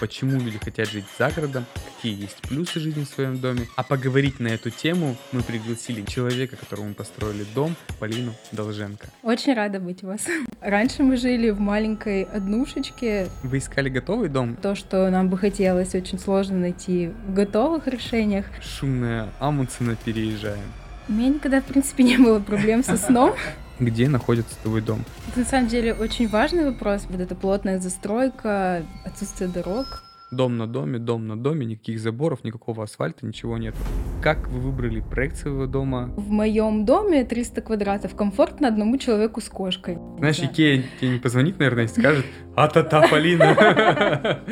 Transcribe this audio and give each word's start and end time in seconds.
почему 0.00 0.40
люди 0.40 0.58
хотят 0.58 0.88
жить 0.88 1.04
за 1.18 1.30
городом, 1.30 1.64
какие 1.84 2.20
есть 2.20 2.36
плюсы 2.48 2.80
жизни 2.80 3.04
в 3.04 3.08
своем 3.08 3.38
доме. 3.38 3.66
А 3.76 3.82
поговорить 3.82 4.40
на 4.40 4.48
эту 4.48 4.70
тему 4.70 5.16
мы 5.32 5.42
пригласили 5.42 6.02
человека, 6.02 6.56
которому 6.56 6.94
построили 6.94 7.44
дом, 7.54 7.76
Полину 7.98 8.32
Долженко. 8.52 9.08
Очень 9.22 9.54
рада 9.54 9.80
быть 9.80 10.02
у 10.04 10.08
вас. 10.08 10.26
Раньше 10.60 11.02
мы 11.02 11.16
жили 11.16 11.50
в 11.50 11.60
маленькой 11.60 12.22
однушечке. 12.22 13.28
Вы 13.42 13.58
искали 13.58 13.88
готовый 13.88 14.28
дом? 14.28 14.56
То, 14.56 14.74
что 14.74 15.08
нам 15.10 15.28
бы 15.28 15.38
хотелось, 15.38 15.94
очень 15.94 16.18
сложно 16.18 16.58
найти 16.58 17.10
в 17.26 17.34
готовых 17.34 17.86
решениях. 17.86 18.46
Шумная 18.62 19.28
Амундсена 19.40 19.96
переезжаем. 19.96 20.72
У 21.08 21.12
меня 21.12 21.30
никогда, 21.30 21.60
в 21.60 21.64
принципе, 21.64 22.04
не 22.04 22.18
было 22.18 22.38
проблем 22.38 22.84
со 22.84 22.96
сном. 22.96 23.34
Где 23.80 24.08
находится 24.08 24.56
твой 24.62 24.80
дом? 24.80 25.04
Это 25.28 25.40
на 25.40 25.44
самом 25.44 25.68
деле 25.68 25.94
очень 25.94 26.28
важный 26.28 26.64
вопрос. 26.64 27.06
Вот 27.08 27.20
эта 27.20 27.34
плотная 27.34 27.78
застройка, 27.78 28.82
отсутствие 29.04 29.48
дорог. 29.48 30.02
Дом 30.30 30.58
на 30.58 30.66
доме, 30.66 30.98
дом 30.98 31.26
на 31.26 31.38
доме, 31.38 31.64
никаких 31.64 31.98
заборов, 32.00 32.44
никакого 32.44 32.84
асфальта, 32.84 33.24
ничего 33.24 33.56
нет. 33.56 33.74
Как 34.22 34.46
вы 34.48 34.60
выбрали 34.60 35.00
проект 35.00 35.36
своего 35.38 35.64
дома? 35.66 36.12
В 36.16 36.28
моем 36.28 36.84
доме 36.84 37.24
300 37.24 37.62
квадратов 37.62 38.14
комфортно 38.14 38.68
одному 38.68 38.98
человеку 38.98 39.40
с 39.40 39.48
кошкой. 39.48 39.96
Знаешь, 40.18 40.38
да. 40.38 40.46
Икея 40.46 40.84
тебе 41.00 41.12
не 41.12 41.18
позвонит, 41.18 41.58
наверное, 41.58 41.84
и 41.84 41.88
скажет, 41.88 42.26
а-та-та, 42.56 43.08
Полина, 43.08 43.56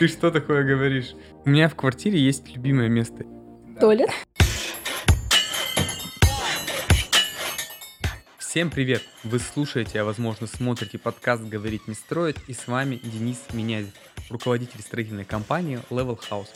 ты 0.00 0.08
что 0.08 0.32
такое 0.32 0.64
говоришь? 0.64 1.14
У 1.44 1.50
меня 1.50 1.68
в 1.68 1.76
квартире 1.76 2.18
есть 2.18 2.52
любимое 2.52 2.88
место. 2.88 3.24
Туалет? 3.78 4.10
Всем 8.56 8.70
привет! 8.70 9.02
Вы 9.22 9.38
слушаете, 9.38 10.00
а 10.00 10.06
возможно 10.06 10.46
смотрите 10.46 10.96
подкаст 10.96 11.44
«Говорить 11.44 11.86
не 11.88 11.94
строить» 11.94 12.38
и 12.46 12.54
с 12.54 12.66
вами 12.66 12.96
Денис 12.96 13.44
Минязев, 13.52 13.92
руководитель 14.30 14.80
строительной 14.80 15.26
компании 15.26 15.78
Level 15.90 16.18
House. 16.18 16.48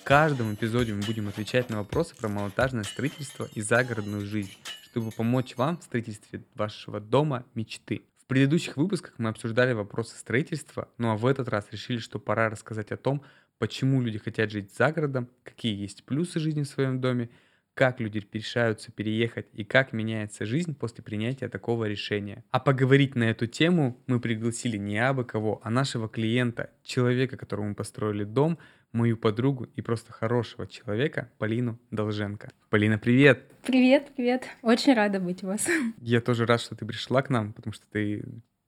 В 0.00 0.02
каждом 0.02 0.52
эпизоде 0.52 0.94
мы 0.94 1.02
будем 1.02 1.28
отвечать 1.28 1.70
на 1.70 1.76
вопросы 1.76 2.16
про 2.16 2.26
монтажное 2.26 2.82
строительство 2.82 3.48
и 3.54 3.60
загородную 3.60 4.26
жизнь, 4.26 4.50
чтобы 4.82 5.12
помочь 5.12 5.56
вам 5.56 5.78
в 5.78 5.84
строительстве 5.84 6.42
вашего 6.56 6.98
дома 6.98 7.44
мечты. 7.54 8.02
В 8.24 8.26
предыдущих 8.26 8.76
выпусках 8.76 9.14
мы 9.18 9.28
обсуждали 9.28 9.74
вопросы 9.74 10.18
строительства, 10.18 10.88
ну 10.98 11.12
а 11.12 11.16
в 11.16 11.24
этот 11.24 11.46
раз 11.46 11.68
решили, 11.70 11.98
что 11.98 12.18
пора 12.18 12.50
рассказать 12.50 12.90
о 12.90 12.96
том, 12.96 13.22
почему 13.60 14.02
люди 14.02 14.18
хотят 14.18 14.50
жить 14.50 14.74
за 14.74 14.90
городом, 14.90 15.28
какие 15.44 15.80
есть 15.80 16.02
плюсы 16.02 16.40
жизни 16.40 16.64
в 16.64 16.68
своем 16.68 17.00
доме– 17.00 17.30
как 17.74 18.00
люди 18.00 18.24
решаются 18.32 18.92
переехать 18.92 19.46
и 19.52 19.64
как 19.64 19.92
меняется 19.92 20.46
жизнь 20.46 20.74
после 20.74 21.02
принятия 21.02 21.48
такого 21.48 21.86
решения. 21.86 22.44
А 22.50 22.60
поговорить 22.60 23.16
на 23.16 23.24
эту 23.24 23.46
тему 23.46 24.00
мы 24.06 24.20
пригласили 24.20 24.76
не 24.76 24.98
абы 24.98 25.24
кого, 25.24 25.60
а 25.64 25.70
нашего 25.70 26.08
клиента, 26.08 26.70
человека, 26.82 27.36
которому 27.36 27.70
мы 27.70 27.74
построили 27.74 28.24
дом, 28.24 28.58
мою 28.92 29.16
подругу 29.16 29.64
и 29.74 29.82
просто 29.82 30.12
хорошего 30.12 30.68
человека 30.68 31.28
Полину 31.38 31.80
Долженко. 31.90 32.50
Полина, 32.70 32.96
привет! 32.96 33.42
Привет, 33.66 34.12
привет. 34.14 34.44
Очень 34.62 34.94
рада 34.94 35.18
быть 35.18 35.42
у 35.42 35.48
вас. 35.48 35.66
Я 36.00 36.20
тоже 36.20 36.46
рад, 36.46 36.60
что 36.60 36.76
ты 36.76 36.86
пришла 36.86 37.22
к 37.22 37.28
нам, 37.28 37.52
потому 37.52 37.72
что 37.72 37.84
ты 37.90 38.22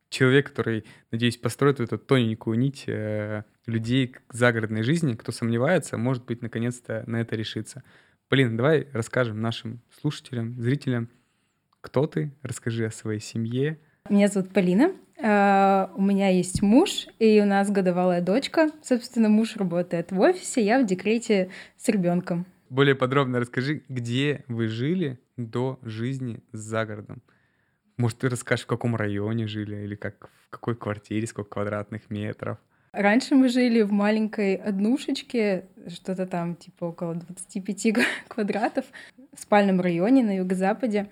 человек, 0.08 0.48
который, 0.48 0.84
надеюсь, 1.12 1.36
построит 1.36 1.78
эту 1.78 1.98
тоненькую 1.98 2.58
нить 2.58 2.84
э, 2.88 3.44
людей 3.66 4.08
к 4.08 4.22
загородной 4.32 4.82
жизни. 4.82 5.14
Кто 5.14 5.30
сомневается, 5.30 5.96
может 5.96 6.24
быть, 6.24 6.42
наконец-то 6.42 7.04
на 7.06 7.20
это 7.20 7.36
решится. 7.36 7.84
Полин, 8.28 8.56
давай 8.56 8.88
расскажем 8.92 9.40
нашим 9.40 9.80
слушателям, 10.00 10.60
зрителям, 10.60 11.08
кто 11.80 12.08
ты, 12.08 12.32
расскажи 12.42 12.84
о 12.84 12.90
своей 12.90 13.20
семье. 13.20 13.78
Меня 14.08 14.28
зовут 14.28 14.52
Полина, 14.52 14.92
Uh, 15.18 15.90
у 15.94 16.02
меня 16.02 16.28
есть 16.28 16.60
муж, 16.60 17.06
и 17.18 17.40
у 17.40 17.46
нас 17.46 17.70
годовалая 17.70 18.20
дочка. 18.20 18.70
Собственно, 18.82 19.30
муж 19.30 19.56
работает 19.56 20.12
в 20.12 20.20
офисе, 20.20 20.62
я 20.62 20.78
в 20.78 20.84
декрете 20.84 21.48
с 21.78 21.88
ребенком. 21.88 22.44
Более 22.68 22.94
подробно 22.94 23.40
расскажи, 23.40 23.82
где 23.88 24.44
вы 24.46 24.68
жили 24.68 25.18
до 25.38 25.78
жизни 25.80 26.44
за 26.52 26.84
городом. 26.84 27.22
Может, 27.96 28.18
ты 28.18 28.28
расскажешь, 28.28 28.66
в 28.66 28.68
каком 28.68 28.94
районе 28.94 29.46
жили, 29.46 29.84
или 29.84 29.94
как, 29.94 30.28
в 30.44 30.50
какой 30.50 30.76
квартире, 30.76 31.26
сколько 31.26 31.48
квадратных 31.48 32.10
метров? 32.10 32.58
Раньше 32.96 33.34
мы 33.34 33.50
жили 33.50 33.82
в 33.82 33.92
маленькой 33.92 34.54
однушечке, 34.54 35.66
что-то 35.88 36.26
там 36.26 36.56
типа 36.56 36.86
около 36.86 37.14
25 37.14 37.94
квадратов, 38.28 38.86
в 39.34 39.40
спальном 39.40 39.82
районе 39.82 40.24
на 40.24 40.34
юго-западе. 40.36 41.10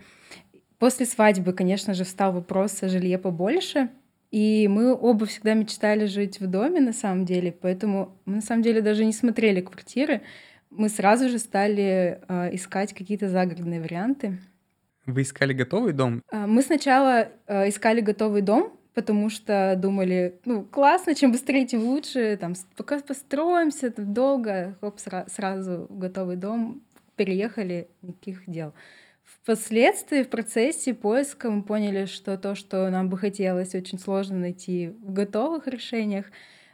После 0.78 1.04
свадьбы, 1.04 1.52
конечно 1.52 1.92
же, 1.92 2.04
встал 2.04 2.32
вопрос 2.32 2.82
о 2.82 2.88
жилье 2.88 3.18
побольше, 3.18 3.90
и 4.30 4.66
мы 4.66 4.94
оба 4.94 5.26
всегда 5.26 5.52
мечтали 5.52 6.06
жить 6.06 6.40
в 6.40 6.46
доме, 6.46 6.80
на 6.80 6.94
самом 6.94 7.26
деле, 7.26 7.52
поэтому 7.52 8.16
мы, 8.24 8.36
на 8.36 8.40
самом 8.40 8.62
деле, 8.62 8.80
даже 8.80 9.04
не 9.04 9.12
смотрели 9.12 9.60
квартиры. 9.60 10.22
Мы 10.70 10.88
сразу 10.88 11.28
же 11.28 11.38
стали 11.38 12.18
э, 12.26 12.54
искать 12.54 12.94
какие-то 12.94 13.28
загородные 13.28 13.82
варианты. 13.82 14.38
Вы 15.04 15.20
искали 15.22 15.52
готовый 15.52 15.92
дом? 15.92 16.22
Э, 16.32 16.46
мы 16.46 16.62
сначала 16.62 17.28
э, 17.46 17.68
искали 17.68 18.00
готовый 18.00 18.40
дом, 18.40 18.72
потому 18.94 19.28
что 19.28 19.74
думали, 19.76 20.40
ну, 20.44 20.64
классно, 20.64 21.14
чем 21.14 21.32
быстрее, 21.32 21.66
тем 21.66 21.82
лучше, 21.82 22.36
там, 22.40 22.54
пока 22.76 23.00
построимся, 23.00 23.88
это 23.88 24.02
долго, 24.02 24.76
хоп, 24.80 24.96
сра- 24.98 25.28
сразу 25.28 25.86
готовый 25.90 26.36
дом, 26.36 26.82
переехали, 27.16 27.88
никаких 28.02 28.44
дел. 28.46 28.72
Впоследствии, 29.24 30.22
в 30.22 30.28
процессе 30.28 30.94
поиска 30.94 31.50
мы 31.50 31.62
поняли, 31.62 32.06
что 32.06 32.38
то, 32.38 32.54
что 32.54 32.88
нам 32.90 33.08
бы 33.08 33.18
хотелось, 33.18 33.74
очень 33.74 33.98
сложно 33.98 34.36
найти 34.38 34.94
в 35.02 35.12
готовых 35.12 35.66
решениях, 35.66 36.26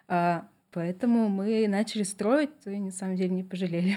а, 0.09 0.47
поэтому 0.73 1.29
мы 1.29 1.67
начали 1.69 2.03
строить, 2.03 2.51
и 2.67 2.79
на 2.79 2.91
самом 2.91 3.17
деле 3.17 3.31
не 3.31 3.45
пожалели. 3.45 3.97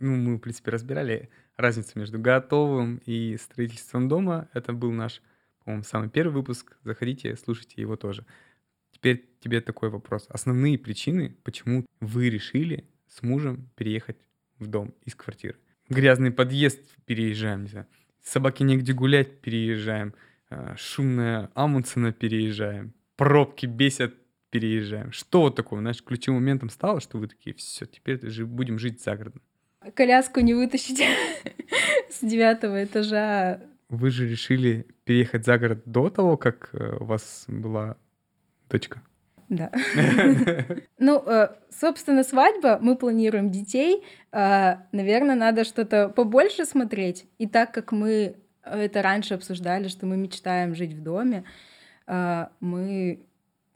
Ну, 0.00 0.16
мы, 0.16 0.36
в 0.36 0.40
принципе, 0.40 0.70
разбирали 0.72 1.30
разницу 1.56 1.98
между 1.98 2.18
готовым 2.18 3.00
и 3.06 3.36
строительством 3.40 4.08
дома. 4.08 4.48
Это 4.52 4.72
был 4.72 4.92
наш 4.92 5.22
по-моему, 5.66 5.82
самый 5.82 6.08
первый 6.08 6.32
выпуск. 6.32 6.76
Заходите, 6.84 7.34
слушайте 7.34 7.80
его 7.80 7.96
тоже. 7.96 8.24
Теперь 8.92 9.28
тебе 9.40 9.60
такой 9.60 9.90
вопрос. 9.90 10.26
Основные 10.28 10.78
причины, 10.78 11.36
почему 11.42 11.84
вы 11.98 12.30
решили 12.30 12.88
с 13.08 13.20
мужем 13.22 13.68
переехать 13.74 14.16
в 14.60 14.68
дом 14.68 14.94
из 15.04 15.16
квартиры? 15.16 15.56
Грязный 15.88 16.30
подъезд 16.30 16.78
переезжаем, 17.04 17.64
не 17.64 17.68
знаю. 17.68 17.88
Собаки 18.22 18.62
негде 18.62 18.92
гулять 18.92 19.40
переезжаем. 19.40 20.14
А, 20.50 20.76
шумная 20.76 21.50
Амундсена 21.54 22.12
переезжаем. 22.12 22.94
Пробки 23.16 23.66
бесят 23.66 24.14
переезжаем. 24.50 25.10
Что 25.10 25.40
вот 25.40 25.56
такое? 25.56 25.80
Знаешь, 25.80 26.00
ключевым 26.00 26.42
моментом 26.42 26.70
стало, 26.70 27.00
что 27.00 27.18
вы 27.18 27.26
такие, 27.26 27.56
все, 27.56 27.86
теперь 27.86 28.20
будем 28.44 28.78
жить 28.78 29.02
за 29.02 29.16
городом. 29.16 29.42
Коляску 29.94 30.38
не 30.38 30.54
вытащить 30.54 31.02
с 32.10 32.20
девятого 32.20 32.84
этажа 32.84 33.62
вы 33.88 34.10
же 34.10 34.28
решили 34.28 34.86
переехать 35.04 35.44
за 35.44 35.58
город 35.58 35.82
до 35.84 36.10
того, 36.10 36.36
как 36.36 36.70
э, 36.72 36.96
у 37.00 37.04
вас 37.04 37.44
была 37.48 37.96
дочка? 38.68 39.02
Да. 39.48 39.70
Ну, 40.98 41.22
э, 41.26 41.48
собственно, 41.70 42.24
свадьба, 42.24 42.78
мы 42.80 42.96
планируем 42.96 43.50
детей. 43.50 44.04
Э, 44.32 44.76
Наверное, 44.92 45.36
надо 45.36 45.64
что-то 45.64 46.08
побольше 46.08 46.64
смотреть. 46.64 47.26
И 47.38 47.46
так 47.46 47.72
как 47.72 47.92
мы 47.92 48.36
это 48.64 49.02
раньше 49.02 49.34
обсуждали, 49.34 49.86
что 49.86 50.06
мы 50.06 50.16
мечтаем 50.16 50.74
жить 50.74 50.92
в 50.92 51.00
доме, 51.00 51.44
мы 52.08 53.26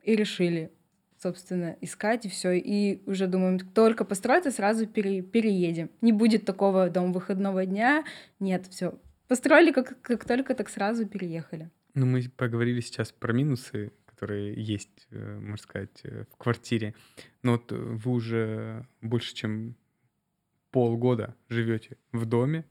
и 0.02 0.16
решили, 0.16 0.72
собственно, 1.16 1.76
искать 1.80 2.26
и 2.26 2.28
все. 2.28 2.52
И 2.52 3.00
уже 3.06 3.28
думаем, 3.28 3.60
только 3.60 4.04
построится, 4.04 4.50
сразу 4.50 4.88
пере, 4.88 5.22
переедем. 5.22 5.90
Не 6.00 6.10
будет 6.10 6.44
такого 6.44 6.90
дом 6.90 7.12
выходного 7.12 7.64
дня. 7.66 8.04
Нет, 8.40 8.66
все, 8.68 8.94
Построили 9.30 9.70
как, 9.70 10.02
как 10.02 10.24
только, 10.24 10.56
так 10.56 10.68
сразу 10.68 11.06
переехали. 11.06 11.70
Ну, 11.94 12.04
мы 12.04 12.28
поговорили 12.36 12.80
сейчас 12.80 13.12
про 13.12 13.32
минусы, 13.32 13.92
которые 14.06 14.60
есть, 14.60 15.06
э, 15.12 15.38
можно 15.38 15.56
сказать, 15.56 16.00
э, 16.02 16.24
в 16.32 16.36
квартире. 16.36 16.94
Но 17.44 17.52
вот 17.52 17.70
вы 17.70 18.10
уже 18.10 18.88
больше, 19.00 19.32
чем 19.36 19.76
полгода 20.72 21.36
живете 21.48 21.96
в 22.10 22.26
доме. 22.26 22.64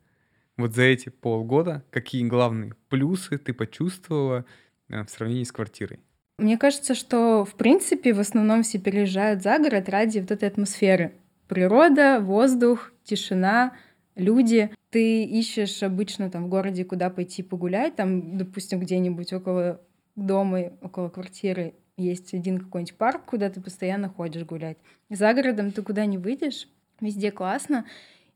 Вот 0.57 0.75
за 0.75 0.81
эти 0.81 1.07
полгода 1.07 1.85
какие 1.91 2.27
главные 2.27 2.73
плюсы 2.89 3.37
ты 3.37 3.53
почувствовала 3.53 4.43
э, 4.89 5.05
в 5.05 5.09
сравнении 5.09 5.45
с 5.45 5.53
квартирой? 5.53 6.01
Мне 6.39 6.57
кажется, 6.57 6.93
что, 6.93 7.45
в 7.45 7.55
принципе, 7.55 8.13
в 8.13 8.19
основном 8.19 8.63
все 8.63 8.79
переезжают 8.79 9.43
за 9.43 9.59
город 9.59 9.87
ради 9.87 10.19
вот 10.19 10.31
этой 10.31 10.49
атмосферы. 10.49 11.13
Природа, 11.47 12.19
воздух, 12.19 12.91
тишина— 13.05 13.77
люди. 14.19 14.69
Ты 14.89 15.23
ищешь 15.23 15.83
обычно 15.83 16.31
там 16.31 16.45
в 16.45 16.49
городе, 16.49 16.83
куда 16.83 17.09
пойти 17.09 17.43
погулять, 17.43 17.95
там, 17.95 18.37
допустим, 18.37 18.79
где-нибудь 18.79 19.33
около 19.33 19.81
дома, 20.15 20.73
около 20.81 21.09
квартиры 21.09 21.75
есть 21.97 22.33
один 22.33 22.59
какой-нибудь 22.59 22.97
парк, 22.97 23.25
куда 23.25 23.49
ты 23.49 23.61
постоянно 23.61 24.09
ходишь 24.09 24.45
гулять. 24.45 24.77
За 25.09 25.33
городом 25.33 25.71
ты 25.71 25.81
куда 25.83 26.05
не 26.05 26.17
выйдешь, 26.17 26.67
везде 27.01 27.31
классно, 27.31 27.85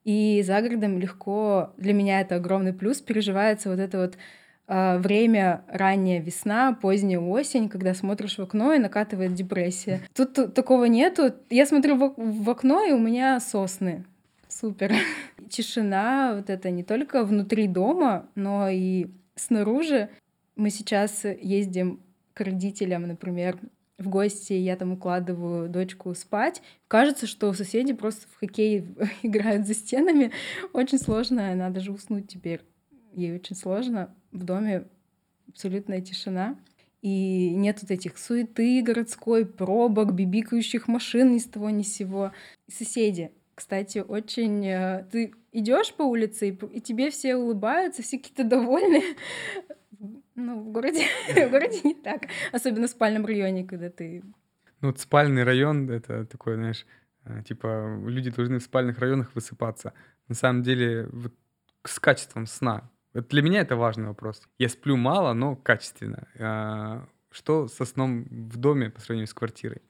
и 0.04 0.44
за 0.46 0.62
городом 0.62 1.00
легко, 1.00 1.74
для 1.78 1.94
меня 1.94 2.22
это 2.22 2.36
огромный 2.36 2.74
плюс, 2.74 3.02
переживается 3.02 3.70
вот 3.70 3.80
эта 3.80 4.00
вот 4.00 4.18
э, 4.68 4.98
время 4.98 5.64
ранняя 5.68 6.22
весна, 6.22 6.74
поздняя 6.74 7.20
осень, 7.20 7.70
когда 7.70 7.94
смотришь 7.94 8.38
в 8.38 8.42
окно 8.42 8.74
и 8.74 8.80
накатывает 8.80 9.34
депрессия. 9.34 10.02
Тут 10.14 10.54
такого 10.54 10.86
нету. 10.86 11.34
Я 11.50 11.66
смотрю 11.66 12.14
в 12.18 12.50
окно, 12.50 12.84
и 12.86 12.92
у 12.92 13.00
меня 13.00 13.40
сосны. 13.40 14.06
Супер. 14.64 14.94
Тишина 15.50 16.36
вот 16.38 16.50
это 16.50 16.70
не 16.72 16.84
только 16.84 17.26
внутри 17.26 17.68
дома, 17.68 18.30
но 18.34 18.70
и 18.70 19.08
снаружи. 19.36 20.10
Мы 20.56 20.70
сейчас 20.70 21.26
ездим 21.26 22.00
к 22.34 22.40
родителям, 22.40 23.06
например, 23.06 23.60
в 23.98 24.08
гости, 24.08 24.54
я 24.54 24.78
там 24.78 24.94
укладываю 24.94 25.68
дочку 25.68 26.16
спать. 26.16 26.62
Кажется, 26.88 27.28
что 27.28 27.52
соседи 27.52 27.92
просто 27.92 28.26
в 28.30 28.40
хоккей 28.40 28.86
играют 29.22 29.68
за 29.68 29.74
стенами. 29.74 30.32
Очень 30.72 31.00
сложно, 31.00 31.52
она 31.52 31.70
даже 31.70 31.92
уснуть 31.92 32.30
теперь. 32.30 32.62
Ей 33.12 33.36
очень 33.36 33.58
сложно. 33.58 34.16
В 34.32 34.46
доме 34.46 34.88
абсолютная 35.50 36.00
тишина. 36.00 36.58
И 37.02 37.50
нет 37.54 37.80
вот 37.82 37.92
этих 37.92 38.18
суеты 38.18 38.82
городской, 38.82 39.46
пробок, 39.46 40.14
бибикающих 40.14 40.88
машин 40.88 41.34
ни 41.34 41.40
с 41.40 41.44
того 41.48 41.70
ни 41.70 41.84
с 41.84 41.94
сего. 41.94 42.32
Соседи, 42.70 43.34
кстати, 43.56 44.00
очень... 44.00 44.66
Э, 44.66 45.06
ты 45.12 45.34
идешь 45.52 45.94
по 45.94 46.04
улице, 46.04 46.50
и 46.50 46.82
тебе 46.82 47.10
все 47.10 47.36
улыбаются, 47.36 48.02
все 48.02 48.18
какие-то 48.18 48.44
довольные. 48.44 49.16
Ну, 50.36 50.60
в 50.60 50.72
городе, 50.72 51.06
в 51.30 51.52
городе 51.52 51.80
не 51.84 51.94
так. 51.94 52.24
Особенно 52.52 52.88
в 52.88 52.90
спальном 52.90 53.26
районе, 53.26 53.64
когда 53.64 53.90
ты... 53.90 54.22
Ну, 54.82 54.90
вот 54.90 55.00
спальный 55.00 55.44
район— 55.44 55.90
это 55.92 56.26
такой, 56.26 56.56
знаешь, 56.56 56.86
э, 57.24 57.44
типа 57.48 58.02
люди 58.06 58.32
должны 58.32 58.60
в 58.60 58.64
спальных 58.64 59.00
районах 59.00 59.34
высыпаться. 59.34 59.94
На 60.28 60.36
самом 60.36 60.64
деле, 60.64 61.08
вот 61.12 61.34
с 61.86 62.00
качеством 62.00 62.48
сна. 62.48 62.90
Вот 63.14 63.28
для 63.28 63.42
меня 63.42 63.62
это 63.62 63.76
важный 63.76 64.08
вопрос. 64.08 64.42
Я 64.58 64.70
сплю 64.70 64.98
мало, 64.98 65.34
но 65.34 65.56
качественно. 65.56 66.28
А 66.40 67.08
что 67.30 67.68
со 67.68 67.86
сном 67.86 68.26
в 68.26 68.58
доме 68.58 68.90
по 68.90 69.00
сравнению 69.00 69.28
с 69.28 69.34
квартирой? 69.34 69.82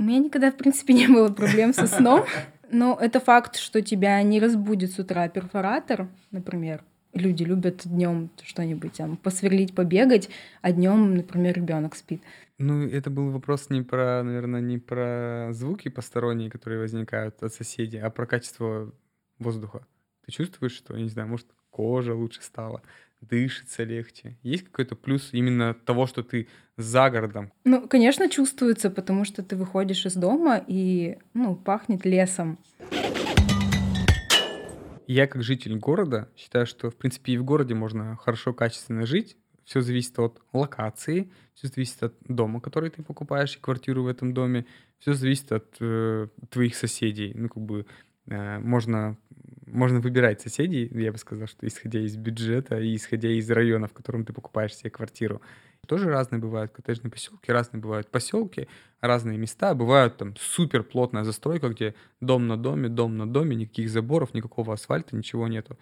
У 0.00 0.02
меня 0.02 0.18
никогда, 0.18 0.50
в 0.50 0.56
принципе, 0.56 0.94
не 0.94 1.08
было 1.08 1.28
проблем 1.28 1.74
со 1.74 1.86
сном. 1.86 2.24
Но 2.72 2.96
это 2.98 3.20
факт, 3.20 3.56
что 3.56 3.82
тебя 3.82 4.22
не 4.22 4.40
разбудит 4.40 4.92
с 4.92 4.98
утра 4.98 5.28
перфоратор, 5.28 6.08
например. 6.30 6.82
Люди 7.12 7.42
любят 7.42 7.82
днем 7.84 8.30
что-нибудь 8.42 8.94
там 8.94 9.18
посверлить, 9.18 9.74
побегать, 9.74 10.30
а 10.62 10.72
днем, 10.72 11.16
например, 11.16 11.54
ребенок 11.54 11.96
спит. 11.96 12.22
Ну, 12.56 12.86
это 12.86 13.10
был 13.10 13.30
вопрос 13.30 13.68
не 13.68 13.82
про, 13.82 14.22
наверное, 14.22 14.62
не 14.62 14.78
про 14.78 15.48
звуки 15.52 15.90
посторонние, 15.90 16.50
которые 16.50 16.80
возникают 16.80 17.42
от 17.42 17.52
соседей, 17.52 17.98
а 17.98 18.08
про 18.08 18.24
качество 18.24 18.90
воздуха. 19.38 19.86
Ты 20.24 20.32
чувствуешь, 20.32 20.72
что, 20.72 20.96
я 20.96 21.02
не 21.02 21.10
знаю, 21.10 21.28
может, 21.28 21.48
кожа 21.68 22.14
лучше 22.14 22.40
стала, 22.40 22.80
дышится 23.20 23.84
легче? 23.84 24.36
Есть 24.42 24.64
какой-то 24.64 24.96
плюс 24.96 25.30
именно 25.32 25.74
того, 25.74 26.06
что 26.06 26.22
ты 26.22 26.48
за 26.76 27.10
городом? 27.10 27.52
Ну, 27.64 27.86
конечно, 27.88 28.28
чувствуется, 28.28 28.90
потому 28.90 29.24
что 29.24 29.42
ты 29.42 29.56
выходишь 29.56 30.06
из 30.06 30.14
дома 30.14 30.62
и, 30.66 31.18
ну, 31.34 31.56
пахнет 31.56 32.04
лесом. 32.04 32.58
Я 35.06 35.26
как 35.26 35.42
житель 35.42 35.76
города 35.76 36.28
считаю, 36.36 36.66
что, 36.66 36.88
в 36.88 36.96
принципе, 36.96 37.32
и 37.32 37.38
в 37.38 37.44
городе 37.44 37.74
можно 37.74 38.16
хорошо, 38.16 38.52
качественно 38.54 39.06
жить. 39.06 39.36
Все 39.64 39.80
зависит 39.80 40.18
от 40.18 40.40
локации, 40.52 41.30
все 41.54 41.68
зависит 41.68 42.02
от 42.02 42.14
дома, 42.28 42.60
который 42.60 42.90
ты 42.90 43.02
покупаешь, 43.02 43.56
и 43.56 43.60
квартиру 43.60 44.04
в 44.04 44.06
этом 44.06 44.32
доме. 44.32 44.66
Все 44.98 45.14
зависит 45.14 45.50
от 45.52 45.76
э, 45.80 46.28
твоих 46.48 46.76
соседей. 46.76 47.32
Ну, 47.34 47.48
как 47.48 47.62
бы 47.62 47.86
э, 48.26 48.58
можно, 48.60 49.16
можно 49.72 50.00
выбирать 50.00 50.40
соседей, 50.40 50.88
я 50.92 51.12
бы 51.12 51.18
сказал, 51.18 51.46
что 51.46 51.66
исходя 51.66 52.00
из 52.00 52.16
бюджета 52.16 52.78
и 52.78 52.94
исходя 52.96 53.28
из 53.28 53.50
района, 53.50 53.86
в 53.86 53.92
котором 53.92 54.24
ты 54.24 54.32
покупаешь 54.32 54.74
себе 54.74 54.90
квартиру 54.90 55.40
тоже 55.86 56.08
разные 56.08 56.40
бывают 56.40 56.70
коттеджные 56.70 57.10
поселки, 57.10 57.50
разные 57.50 57.80
бывают 57.80 58.10
поселки, 58.10 58.68
разные 59.00 59.38
места. 59.38 59.74
Бывают 59.74 60.18
там 60.18 60.36
супер 60.36 60.84
плотная 60.84 61.24
застройка, 61.24 61.68
где 61.68 61.94
дом 62.20 62.46
на 62.46 62.56
доме, 62.56 62.88
дом 62.88 63.16
на 63.16 63.28
доме, 63.28 63.56
никаких 63.56 63.90
заборов, 63.90 64.32
никакого 64.32 64.72
асфальта, 64.72 65.16
ничего 65.16 65.48
нету. 65.48 65.78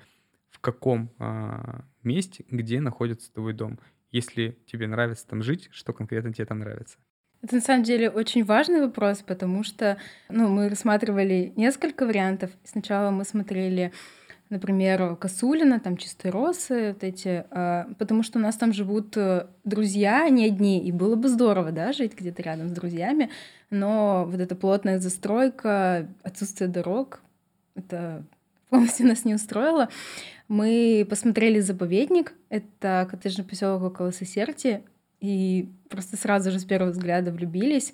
В 0.49 0.61
каком 0.61 1.12
а, 1.19 1.85
месте, 2.02 2.44
где 2.50 2.81
находится 2.81 3.32
твой 3.32 3.52
дом? 3.52 3.79
Если 4.11 4.58
тебе 4.67 4.87
нравится 4.87 5.26
там 5.26 5.43
жить, 5.43 5.69
что 5.73 5.93
конкретно 5.93 6.32
тебе 6.32 6.46
там 6.46 6.61
нравится? 6.61 6.96
Это 7.43 7.56
на 7.56 7.61
самом 7.61 7.85
деле 7.85 8.11
очень 8.11 8.44
важный 8.44 8.81
вопрос, 8.81 9.23
потому 9.23 9.62
что 9.62 9.96
ну, 10.29 10.49
мы 10.49 10.69
рассматривали 10.69 11.52
несколько 11.56 12.05
вариантов. 12.05 12.50
Сначала 12.64 13.11
мы 13.11 13.25
смотрели 13.25 13.93
например, 14.50 15.17
Косулина, 15.17 15.79
там 15.79 15.96
чистые 15.96 16.32
росы, 16.32 16.93
вот 16.93 17.05
эти, 17.05 17.44
а, 17.50 17.88
потому 17.99 18.23
что 18.23 18.38
у 18.38 18.43
нас 18.43 18.56
там 18.56 18.73
живут 18.73 19.17
э, 19.17 19.46
друзья, 19.64 20.29
не 20.29 20.46
одни, 20.46 20.82
и 20.82 20.93
было 20.93 21.17
бы 21.17 21.29
здорово, 21.29 21.70
да, 21.70 21.93
жить 21.93 22.19
где-то 22.19 22.43
рядом 22.43 22.69
с 22.69 22.73
друзьями, 22.73 23.31
но 23.70 24.25
вот 24.26 24.40
эта 24.40 24.55
плотная 24.56 24.99
застройка, 24.99 26.08
отсутствие 26.23 26.69
дорог, 26.69 27.20
это 27.75 28.25
полностью 28.70 29.06
нас 29.06 29.25
не 29.25 29.35
устроило. 29.35 29.88
Мы 30.49 31.06
посмотрели 31.08 31.61
заповедник, 31.61 32.32
это 32.49 33.06
коттеджный 33.11 33.44
поселок 33.44 33.82
около 33.82 34.11
Сосерти, 34.12 34.82
и 35.20 35.69
просто 35.88 36.17
сразу 36.17 36.50
же 36.50 36.59
с 36.59 36.65
первого 36.65 36.91
взгляда 36.91 37.31
влюбились, 37.31 37.93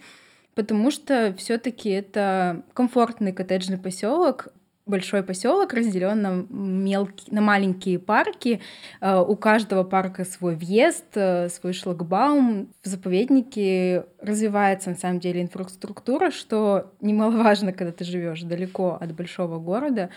потому 0.55 0.91
что 0.91 1.35
все-таки 1.39 1.91
это 1.91 2.63
комфортный 2.75 3.33
коттеджный 3.33 3.79
поселок, 3.79 4.49
большой 4.87 5.23
поселок 5.23 5.73
разделен 5.73 6.21
на, 6.21 6.47
мелкие, 6.51 7.35
на 7.35 7.41
маленькие 7.41 7.99
парки. 7.99 8.61
Э, 9.01 9.21
у 9.21 9.37
каждого 9.37 9.83
парка 9.83 10.25
свой 10.25 10.57
въезд, 10.57 11.07
э, 11.15 11.49
свой 11.49 11.73
шлагбаум. 11.73 12.69
В 12.83 12.87
заповеднике 12.87 14.05
развивается 14.21 14.91
на 14.91 14.97
самом 14.97 15.21
деле 15.21 15.43
инфраструктура, 15.43 16.31
что 16.31 16.93
немаловажно, 17.01 17.73
когда 17.73 17.93
ты 17.93 18.05
живешь 18.05 18.43
далеко 18.43 18.99
от 19.01 19.15
большого 19.15 19.59
города. 19.59 20.11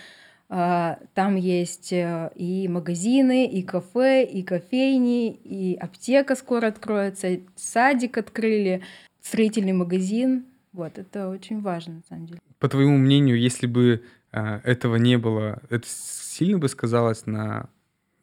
Э, 0.49 0.95
там 1.13 1.35
есть 1.35 1.89
и 1.91 2.67
магазины, 2.69 3.47
и 3.47 3.63
кафе, 3.63 4.23
и 4.23 4.44
кофейни, 4.44 5.31
и 5.31 5.75
аптека 5.75 6.35
скоро 6.35 6.67
откроется, 6.67 7.39
садик 7.55 8.17
открыли, 8.17 8.81
строительный 9.21 9.73
магазин. 9.73 10.45
Вот, 10.73 10.97
это 10.97 11.29
очень 11.29 11.61
важно, 11.61 11.95
на 11.95 12.03
самом 12.07 12.27
деле. 12.27 12.39
По 12.59 12.69
твоему 12.69 12.97
мнению, 12.97 13.39
если 13.39 13.67
бы 13.67 14.03
а, 14.31 14.61
этого 14.63 14.95
не 14.95 15.17
было, 15.17 15.61
это 15.69 15.88
сильно 15.88 16.59
бы 16.59 16.69
сказалось 16.69 17.25
на, 17.25 17.69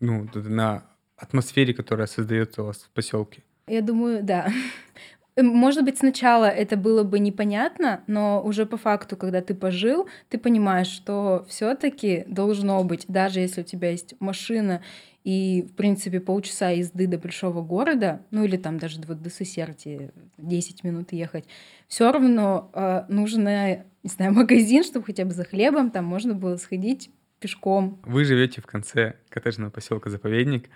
ну, 0.01 0.29
на 0.35 0.85
атмосфере, 1.17 1.75
которая 1.75 2.07
создается 2.07 2.63
у 2.63 2.67
вас 2.67 2.79
в 2.79 2.91
поселке? 2.91 3.43
Я 3.67 3.83
думаю, 3.83 4.23
да. 4.23 4.49
Может 5.37 5.85
быть, 5.85 5.99
сначала 5.99 6.45
это 6.45 6.77
было 6.77 7.03
бы 7.03 7.19
непонятно, 7.19 8.05
но 8.07 8.41
уже 8.43 8.67
по 8.67 8.77
факту, 8.77 9.17
когда 9.17 9.41
ты 9.41 9.55
пожил, 9.55 10.09
ты 10.29 10.39
понимаешь, 10.39 10.87
что 10.87 11.45
все-таки 11.49 12.25
должно 12.29 12.85
быть, 12.85 13.05
даже 13.09 13.41
если 13.41 13.63
у 13.63 13.65
тебя 13.65 13.91
есть 13.91 14.15
машина 14.21 14.81
и, 15.25 15.67
в 15.69 15.75
принципе, 15.75 16.21
полчаса 16.21 16.71
езды 16.71 17.09
до 17.09 17.19
большого 17.19 17.63
города, 17.63 18.21
ну 18.31 18.45
или 18.45 18.57
там 18.57 18.79
даже 18.79 19.01
вот 19.09 19.23
до 19.23 19.31
Сосерти 19.31 20.13
10 20.39 20.85
минут 20.85 21.13
ехать, 21.13 21.47
все 21.89 22.13
равно 22.13 22.71
э, 22.73 23.05
нужно, 23.09 23.85
не 24.05 24.11
знаю, 24.11 24.33
магазин, 24.35 24.85
чтобы 24.85 25.07
хотя 25.07 25.25
бы 25.25 25.33
за 25.33 25.45
хлебом 25.45 25.91
там 25.91 26.05
можно 26.05 26.35
было 26.35 26.57
сходить 26.59 27.11
пешком. 27.41 28.01
Вы 28.05 28.25
живете 28.25 28.61
в 28.61 28.67
конце 28.67 29.17
коттеджного 29.31 29.71
поселка 29.71 30.11
Заповедник. 30.11 30.71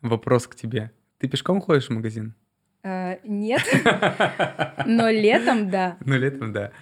Вопрос 0.00 0.46
к 0.46 0.54
тебе. 0.54 0.92
Ты 1.18 1.28
пешком 1.28 1.60
ходишь 1.60 1.88
в 1.88 1.90
магазин? 1.90 2.34
А, 2.84 3.18
нет, 3.24 3.62
но 4.86 5.08
летом 5.10 5.70
да. 5.70 5.96
Но 6.04 6.16
летом 6.16 6.52
да. 6.52 6.72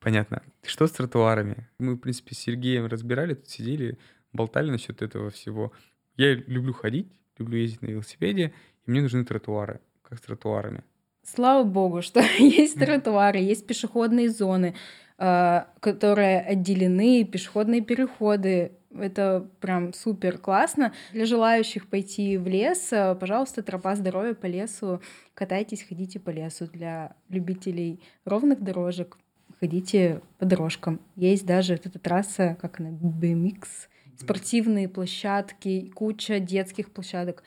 Понятно. 0.00 0.42
Что 0.64 0.86
с 0.86 0.92
тротуарами? 0.92 1.68
Мы, 1.78 1.94
в 1.94 1.98
принципе, 1.98 2.34
с 2.34 2.38
Сергеем 2.38 2.86
разбирали, 2.86 3.34
тут 3.34 3.48
сидели, 3.48 3.98
болтали 4.32 4.70
насчет 4.70 5.02
этого 5.02 5.30
всего. 5.30 5.72
Я 6.16 6.34
люблю 6.34 6.72
ходить, 6.72 7.12
люблю 7.38 7.58
ездить 7.58 7.82
на 7.82 7.88
велосипеде, 7.88 8.54
и 8.86 8.90
мне 8.90 9.02
нужны 9.02 9.24
тротуары. 9.24 9.80
Как 10.02 10.18
с 10.18 10.22
тротуарами? 10.22 10.82
Слава 11.22 11.64
богу, 11.64 12.00
что 12.02 12.20
есть 12.38 12.78
тротуары, 12.78 13.38
есть 13.38 13.66
пешеходные 13.66 14.30
зоны, 14.30 14.74
а, 15.18 15.68
которые 15.80 16.40
отделены, 16.40 17.24
пешеходные 17.24 17.82
переходы. 17.82 18.72
Это 18.94 19.48
прям 19.60 19.92
супер 19.92 20.38
классно. 20.38 20.92
Для 21.12 21.24
желающих 21.24 21.86
пойти 21.86 22.36
в 22.36 22.48
лес, 22.48 22.88
а, 22.92 23.14
пожалуйста, 23.14 23.62
тропа 23.62 23.94
здоровья 23.94 24.34
по 24.34 24.46
лесу. 24.46 25.00
Катайтесь, 25.34 25.82
ходите 25.82 26.18
по 26.18 26.30
лесу. 26.30 26.66
Для 26.66 27.14
любителей 27.28 28.00
ровных 28.24 28.60
дорожек 28.62 29.16
ходите 29.60 30.22
по 30.38 30.46
дорожкам. 30.46 31.00
Есть 31.16 31.46
даже 31.46 31.74
эта 31.74 31.98
трасса, 31.98 32.56
как 32.60 32.80
она, 32.80 32.90
BMX, 32.90 33.88
спортивные 34.16 34.88
площадки, 34.88 35.90
куча 35.94 36.40
детских 36.40 36.90
площадок. 36.90 37.44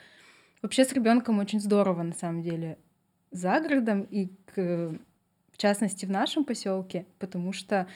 Вообще 0.62 0.84
с 0.84 0.92
ребенком 0.92 1.40
очень 1.40 1.60
здорово, 1.60 2.02
на 2.02 2.14
самом 2.14 2.42
деле, 2.42 2.78
за 3.30 3.60
городом 3.60 4.02
и, 4.02 4.28
к, 4.46 4.94
в 5.50 5.58
частности, 5.58 6.06
в 6.06 6.10
нашем 6.10 6.44
поселке, 6.44 7.04
потому 7.18 7.52
что 7.52 7.86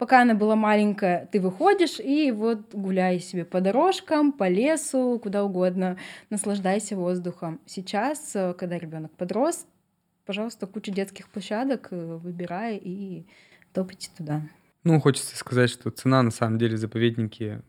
Пока 0.00 0.22
она 0.22 0.34
была 0.34 0.56
маленькая, 0.56 1.28
ты 1.30 1.42
выходишь 1.42 2.00
и 2.00 2.32
вот 2.32 2.74
гуляй 2.74 3.20
себе 3.20 3.44
по 3.44 3.60
дорожкам, 3.60 4.32
по 4.32 4.48
лесу, 4.48 5.20
куда 5.22 5.44
угодно, 5.44 5.98
наслаждайся 6.30 6.96
воздухом. 6.96 7.60
Сейчас, 7.66 8.34
э, 8.34 8.54
когда 8.54 8.78
ребенок 8.78 9.12
подрос, 9.18 9.66
пожалуйста, 10.24 10.66
куча 10.66 10.90
детских 10.90 11.28
площадок, 11.28 11.88
э, 11.90 12.16
выбирай 12.16 12.80
и 12.82 13.26
топайте 13.74 14.08
туда. 14.16 14.40
Ну, 14.84 14.98
хочется 15.00 15.36
сказать, 15.36 15.68
что 15.68 15.90
цена 15.90 16.22
на 16.22 16.30
самом 16.30 16.58
деле 16.58 16.78
заповедники 16.78 17.60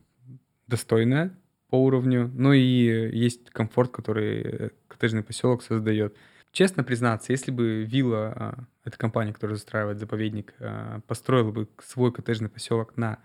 достойная 0.67 1.37
по 1.69 1.75
уровню, 1.83 2.31
ну 2.33 2.53
и 2.53 2.61
есть 2.61 3.49
комфорт, 3.49 3.91
который 3.91 4.41
э, 4.41 4.69
коттеджный 4.87 5.23
поселок 5.23 5.63
создает. 5.63 6.15
Честно 6.51 6.83
признаться, 6.83 7.31
если 7.31 7.49
бы 7.49 7.83
Вилла, 7.83 8.33
а, 8.35 8.63
эта 8.83 8.97
компания, 8.97 9.31
которая 9.31 9.55
застраивает 9.55 9.99
заповедник, 9.99 10.53
а, 10.59 10.99
построила 11.07 11.51
бы 11.51 11.69
свой 11.81 12.11
коттеджный 12.11 12.49
поселок 12.49 12.97
на 12.97 13.19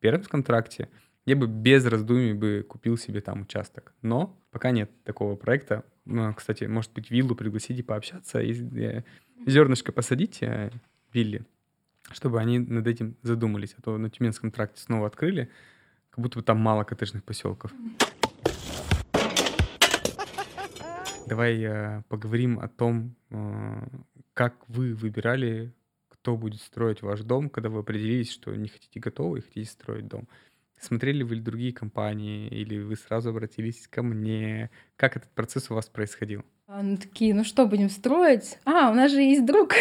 Пермском 0.00 0.42
тракте, 0.42 0.88
я 1.26 1.36
бы 1.36 1.46
без 1.46 1.84
раздумий 1.86 2.32
бы 2.32 2.64
купил 2.66 2.96
себе 2.96 3.20
там 3.20 3.42
участок. 3.42 3.92
Но 4.00 4.36
пока 4.50 4.70
нет 4.70 4.90
такого 5.04 5.36
проекта. 5.36 5.84
Ну, 6.04 6.32
кстати, 6.34 6.64
может 6.64 6.92
быть, 6.92 7.10
виллу 7.10 7.36
пригласить 7.36 7.78
и 7.78 7.82
пообщаться, 7.82 8.40
и 8.40 8.52
э, 8.80 9.02
зернышко 9.46 9.92
посадить 9.92 10.42
э, 10.42 10.70
вилле, 11.12 11.44
чтобы 12.10 12.40
они 12.40 12.58
над 12.58 12.86
этим 12.86 13.16
задумались. 13.22 13.74
А 13.78 13.82
то 13.82 13.98
на 13.98 14.10
Тюменском 14.10 14.50
тракте 14.50 14.80
снова 14.80 15.06
открыли, 15.06 15.50
как 16.10 16.22
будто 16.22 16.38
бы 16.38 16.42
там 16.42 16.58
мало 16.58 16.84
коттеджных 16.84 17.22
поселков. 17.22 17.70
Давай 21.26 21.62
э, 21.62 22.02
поговорим 22.08 22.58
о 22.58 22.68
том, 22.68 23.14
э, 23.30 23.86
как 24.34 24.68
вы 24.68 24.94
выбирали, 24.94 25.72
кто 26.08 26.36
будет 26.36 26.60
строить 26.60 27.02
ваш 27.02 27.20
дом, 27.20 27.48
когда 27.48 27.68
вы 27.68 27.80
определились, 27.80 28.30
что 28.30 28.54
не 28.54 28.68
хотите 28.68 29.00
готовый, 29.00 29.42
хотите 29.42 29.70
строить 29.70 30.08
дом. 30.08 30.28
Смотрели 30.80 31.22
вы 31.22 31.36
другие 31.36 31.72
компании, 31.72 32.48
или 32.48 32.78
вы 32.78 32.96
сразу 32.96 33.30
обратились 33.30 33.86
ко 33.86 34.02
мне? 34.02 34.70
Как 34.96 35.16
этот 35.16 35.30
процесс 35.30 35.70
у 35.70 35.74
вас 35.74 35.86
происходил? 35.86 36.44
А, 36.66 36.82
ну, 36.82 36.96
такие, 36.96 37.34
ну 37.34 37.44
что 37.44 37.66
будем 37.66 37.88
строить? 37.88 38.58
А, 38.64 38.90
у 38.90 38.94
нас 38.94 39.12
же 39.12 39.20
есть 39.20 39.46
друг. 39.46 39.74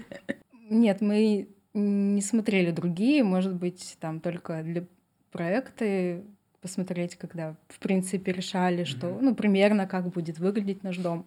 Нет, 0.70 1.00
мы 1.00 1.48
не 1.74 2.22
смотрели 2.22 2.70
другие, 2.70 3.22
может 3.22 3.54
быть, 3.54 3.96
там 4.00 4.20
только 4.20 4.62
для 4.62 4.86
проекта 5.30 6.24
посмотреть, 6.60 7.16
когда, 7.16 7.56
в 7.68 7.78
принципе, 7.78 8.32
решали, 8.32 8.84
что, 8.84 9.08
mm-hmm. 9.08 9.20
ну, 9.20 9.34
примерно 9.34 9.86
как 9.86 10.08
будет 10.08 10.38
выглядеть 10.38 10.82
наш 10.82 10.96
дом. 10.96 11.26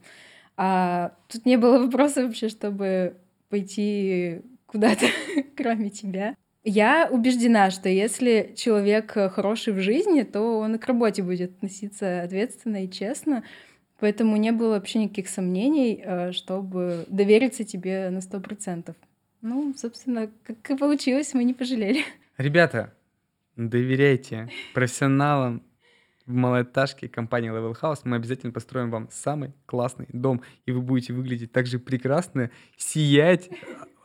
А 0.56 1.14
тут 1.28 1.46
не 1.46 1.58
было 1.58 1.80
вопроса 1.80 2.26
вообще, 2.26 2.50
чтобы 2.50 3.16
пойти 3.50 4.42
куда-то, 4.66 5.06
кроме 5.56 5.90
тебя. 5.90 6.36
Я 6.64 7.10
убеждена, 7.12 7.72
что 7.72 7.90
если 7.90 8.54
человек 8.56 9.12
хороший 9.12 9.74
в 9.74 9.80
жизни, 9.80 10.22
то 10.22 10.60
он 10.60 10.76
и 10.76 10.78
к 10.78 10.86
работе 10.86 11.22
будет 11.22 11.58
относиться 11.58 12.24
ответственно 12.24 12.86
и 12.86 12.90
честно. 12.90 13.44
Поэтому 14.00 14.38
не 14.38 14.52
было 14.52 14.72
вообще 14.72 15.00
никаких 15.00 15.30
сомнений, 15.30 16.02
э, 16.04 16.32
чтобы 16.32 17.06
довериться 17.08 17.64
тебе 17.64 18.10
на 18.10 18.22
сто 18.22 18.40
процентов. 18.40 18.96
Ну, 19.42 19.74
собственно, 19.78 20.30
как 20.44 20.70
и 20.70 20.78
получилось, 20.78 21.34
мы 21.34 21.44
не 21.44 21.54
пожалели. 21.54 22.04
Ребята, 22.38 22.94
доверяйте 23.56 24.50
профессионалам 24.74 25.64
в 26.26 26.34
малоэтажке 26.34 27.10
компании 27.10 27.52
Level 27.52 27.76
House. 27.80 28.02
Мы 28.04 28.16
обязательно 28.16 28.52
построим 28.52 28.90
вам 28.90 29.10
самый 29.12 29.54
классный 29.66 30.08
дом, 30.12 30.42
и 30.66 30.72
вы 30.72 30.82
будете 30.82 31.14
выглядеть 31.14 31.52
так 31.52 31.66
же 31.66 31.80
прекрасно, 31.80 32.50
сиять 32.78 33.50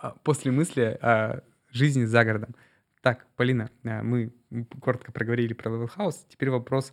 а, 0.00 0.10
после 0.24 0.50
мысли 0.50 0.98
о 1.00 1.42
жизни 1.70 2.04
за 2.04 2.24
городом. 2.24 2.54
Так, 3.02 3.26
Полина, 3.36 3.70
а, 3.84 4.02
мы 4.02 4.32
коротко 4.80 5.12
проговорили 5.12 5.52
про 5.52 5.70
Level 5.70 5.90
House. 5.96 6.26
Теперь 6.28 6.50
вопрос, 6.50 6.92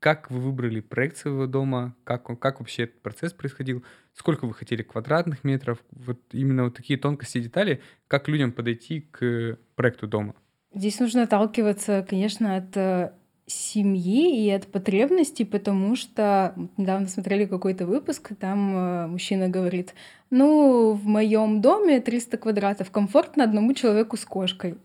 как 0.00 0.30
вы 0.30 0.40
выбрали 0.40 0.80
проект 0.80 1.16
своего 1.16 1.46
дома, 1.46 1.96
как, 2.02 2.26
как 2.40 2.58
вообще 2.58 2.84
этот 2.84 3.00
процесс 3.02 3.32
происходил, 3.32 3.84
сколько 4.14 4.46
вы 4.46 4.54
хотели 4.54 4.82
квадратных 4.82 5.44
метров, 5.44 5.78
вот 5.92 6.20
именно 6.32 6.64
вот 6.64 6.74
такие 6.74 6.98
тонкости 6.98 7.40
детали, 7.40 7.80
как 8.08 8.28
людям 8.28 8.52
подойти 8.52 9.00
к 9.00 9.58
проекту 9.76 10.08
дома. 10.08 10.34
Здесь 10.74 10.98
нужно 11.00 11.22
отталкиваться, 11.22 12.04
конечно, 12.08 12.56
от 12.56 12.76
э, 12.76 13.12
семьи 13.46 14.44
и 14.44 14.50
от 14.50 14.66
потребностей, 14.66 15.44
потому 15.44 15.96
что 15.96 16.54
недавно 16.76 17.06
смотрели 17.08 17.44
какой-то 17.44 17.86
выпуск, 17.86 18.32
там 18.38 18.76
э, 18.76 19.06
мужчина 19.06 19.48
говорит, 19.48 19.94
ну, 20.30 20.92
в 20.92 21.06
моем 21.06 21.60
доме 21.60 22.00
300 22.00 22.38
квадратов 22.38 22.90
комфортно 22.90 23.44
одному 23.44 23.74
человеку 23.74 24.16
с 24.16 24.24
кошкой. 24.24 24.76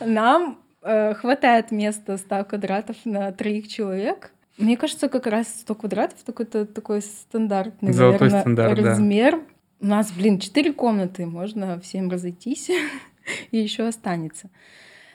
Нам 0.00 0.58
э, 0.82 1.14
хватает 1.14 1.70
места 1.70 2.16
100 2.16 2.44
квадратов 2.44 2.96
на 3.04 3.32
троих 3.32 3.68
человек. 3.68 4.32
Мне 4.56 4.76
кажется, 4.76 5.08
как 5.08 5.26
раз 5.26 5.48
100 5.60 5.74
квадратов 5.74 6.22
такой-то 6.22 6.66
такой 6.66 7.02
стандартный, 7.02 7.92
Золотой 7.92 8.28
наверное, 8.28 8.40
стандарт, 8.40 8.78
размер. 8.78 9.32
Да. 9.36 9.42
У 9.80 9.86
нас, 9.86 10.10
блин, 10.10 10.38
4 10.40 10.72
комнаты, 10.72 11.26
можно 11.26 11.78
всем 11.80 12.10
разойтись, 12.10 12.70
еще 13.50 13.86
останется. 13.86 14.50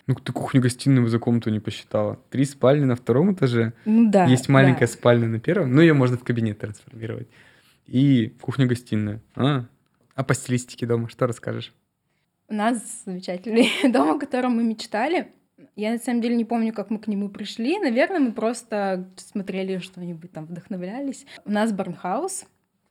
Ну, 0.06 0.16
ты 0.16 0.34
кухню-гостиную 0.34 1.08
за 1.08 1.18
комнату 1.18 1.50
не 1.50 1.60
посчитала. 1.60 2.20
Три 2.30 2.44
спальни 2.44 2.84
на 2.84 2.96
втором 2.96 3.34
этаже. 3.34 3.74
Ну 3.86 4.12
да. 4.12 4.26
Есть 4.26 4.50
маленькая 4.50 4.88
да. 4.88 4.94
спальня 4.94 5.28
на 5.28 5.40
первом. 5.40 5.74
Ну, 5.74 5.82
ее 5.82 5.94
можно 5.94 6.18
в 6.18 6.24
кабинет 6.24 6.60
трансформировать. 6.60 7.28
И 7.88 8.34
кухня-гостиная. 8.42 9.22
А, 9.36 9.66
а 10.16 10.24
по 10.24 10.34
стилистике 10.34 10.86
дома 10.86 11.08
что 11.08 11.26
расскажешь? 11.26 11.74
У 12.50 12.54
нас 12.54 13.04
замечательный 13.06 13.70
дом, 13.92 14.12
о 14.12 14.20
котором 14.20 14.58
мы 14.58 14.64
мечтали. 14.64 15.32
Я 15.76 15.94
на 15.94 16.00
самом 16.00 16.22
деле 16.22 16.36
не 16.36 16.46
помню, 16.46 16.74
как 16.74 16.90
мы 16.90 17.00
к 17.00 17.08
нему 17.08 17.30
пришли. 17.30 17.80
Наверное, 17.80 18.20
мы 18.20 18.34
просто 18.34 19.10
смотрели 19.16 19.78
что-нибудь 19.78 20.32
там, 20.32 20.46
вдохновлялись. 20.46 21.26
У 21.46 21.52
нас 21.52 21.72
барнхаус. 21.72 22.46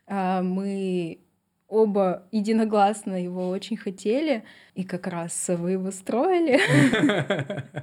А, 0.06 0.42
мы 0.42 1.20
оба 1.72 2.28
единогласно 2.30 3.22
его 3.22 3.48
очень 3.48 3.76
хотели, 3.76 4.44
и 4.74 4.84
как 4.84 5.06
раз 5.06 5.48
вы 5.48 5.72
его 5.72 5.90
строили. 5.90 6.60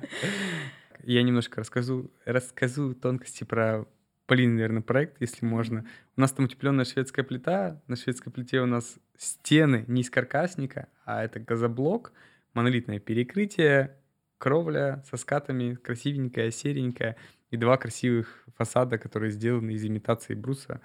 Я 1.03 1.24
немножко 1.24 1.62
расскажу, 1.62 2.12
расскажу 2.25 2.93
тонкости 2.93 3.43
про 3.43 3.86
Полин, 4.27 4.53
наверное, 4.53 4.84
проект, 4.84 5.19
если 5.22 5.43
можно. 5.43 5.86
У 6.15 6.22
нас 6.22 6.31
там 6.31 6.46
утепленная 6.46 6.86
шведская 6.86 7.24
плита. 7.24 7.81
На 7.88 7.96
шведской 7.96 8.31
плите 8.31 8.62
у 8.62 8.67
нас 8.67 9.00
стены 9.17 9.86
не 9.88 10.01
из 10.01 10.12
каркасника, 10.12 10.88
а 11.03 11.24
это 11.24 11.39
газоблок, 11.39 12.13
монолитное 12.53 13.00
перекрытие, 13.00 13.98
кровля 14.38 15.03
со 15.10 15.17
скатами, 15.17 15.74
красивенькая, 15.74 16.51
серенькая, 16.51 17.17
и 17.50 17.58
два 17.58 17.77
красивых 17.77 18.46
фасада, 18.55 19.00
которые 19.00 19.31
сделаны 19.31 19.72
из 19.72 19.84
имитации 19.84 20.36
бруса, 20.36 20.79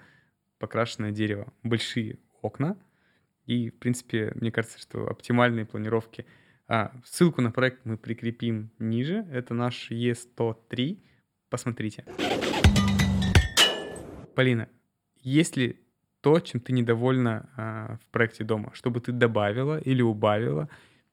покрашенное 0.57 1.11
дерево. 1.11 1.53
Большие 1.61 2.17
окна, 2.41 2.77
и, 3.45 3.69
в 3.69 3.79
принципе, 3.79 4.31
мне 4.35 4.51
кажется, 4.51 4.79
что 4.79 5.07
оптимальные 5.07 5.65
планировки. 5.65 6.25
А, 6.67 6.91
ссылку 7.05 7.41
на 7.41 7.51
проект 7.51 7.85
мы 7.85 7.97
прикрепим 7.97 8.71
ниже. 8.79 9.27
Это 9.31 9.53
наш 9.53 9.91
Е103. 9.91 10.99
Посмотрите. 11.49 12.05
Полина, 14.35 14.67
есть 15.21 15.55
ли 15.57 15.79
то, 16.21 16.39
чем 16.39 16.59
ты 16.59 16.73
недовольна 16.73 17.49
а, 17.55 17.97
в 18.01 18.11
проекте 18.11 18.43
дома, 18.43 18.71
чтобы 18.73 18.99
ты 18.99 19.11
добавила 19.11 19.79
или 19.79 20.01
убавила, 20.01 20.69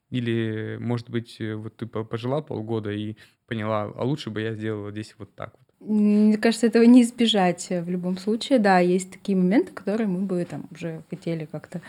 или, 0.09 0.79
может 0.81 1.11
быть, 1.11 1.39
вот 1.39 1.77
ты 1.77 1.87
пожила 1.87 2.43
полгода 2.43 2.91
и 2.91 3.17
поняла, 3.47 3.93
а 3.95 4.05
лучше 4.05 4.31
бы 4.31 4.41
я 4.41 4.55
сделала 4.55 4.91
здесь 4.91 5.15
вот 5.19 5.35
так 5.35 5.55
вот. 5.59 5.72
Мне 5.85 6.37
кажется, 6.39 6.67
этого 6.67 6.85
не 6.85 7.03
избежать 7.03 7.69
в 7.69 7.89
любом 7.89 8.17
случае. 8.19 8.59
Да, 8.59 8.79
есть 8.79 9.11
такие 9.11 9.37
моменты, 9.37 9.73
которые 9.73 10.07
мы 10.07 10.21
бы 10.21 10.45
там 10.45 10.65
уже 10.71 11.03
хотели 11.11 11.45
как-то 11.45 11.81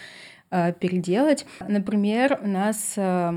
э, 0.52 0.74
переделать. 0.74 1.46
Например, 1.68 2.40
у 2.42 2.48
нас 2.48 2.94
э, 2.98 3.34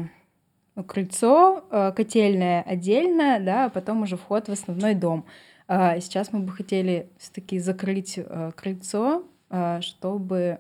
крыльцо, 0.86 1.64
э, 1.70 1.92
котельное 1.94 2.62
отдельно, 2.62 3.38
да, 3.40 3.66
а 3.66 3.68
потом 3.68 4.02
уже 4.02 4.16
вход 4.16 4.48
в 4.48 4.52
основной 4.52 4.94
дом. 4.94 5.26
Э, 5.68 6.00
сейчас 6.00 6.32
мы 6.32 6.40
бы 6.40 6.52
хотели 6.52 7.08
все-таки 7.18 7.58
закрыть 7.58 8.14
э, 8.18 8.50
крыльцо, 8.54 9.25
э, 9.50 9.80
чтобы, 9.80 10.58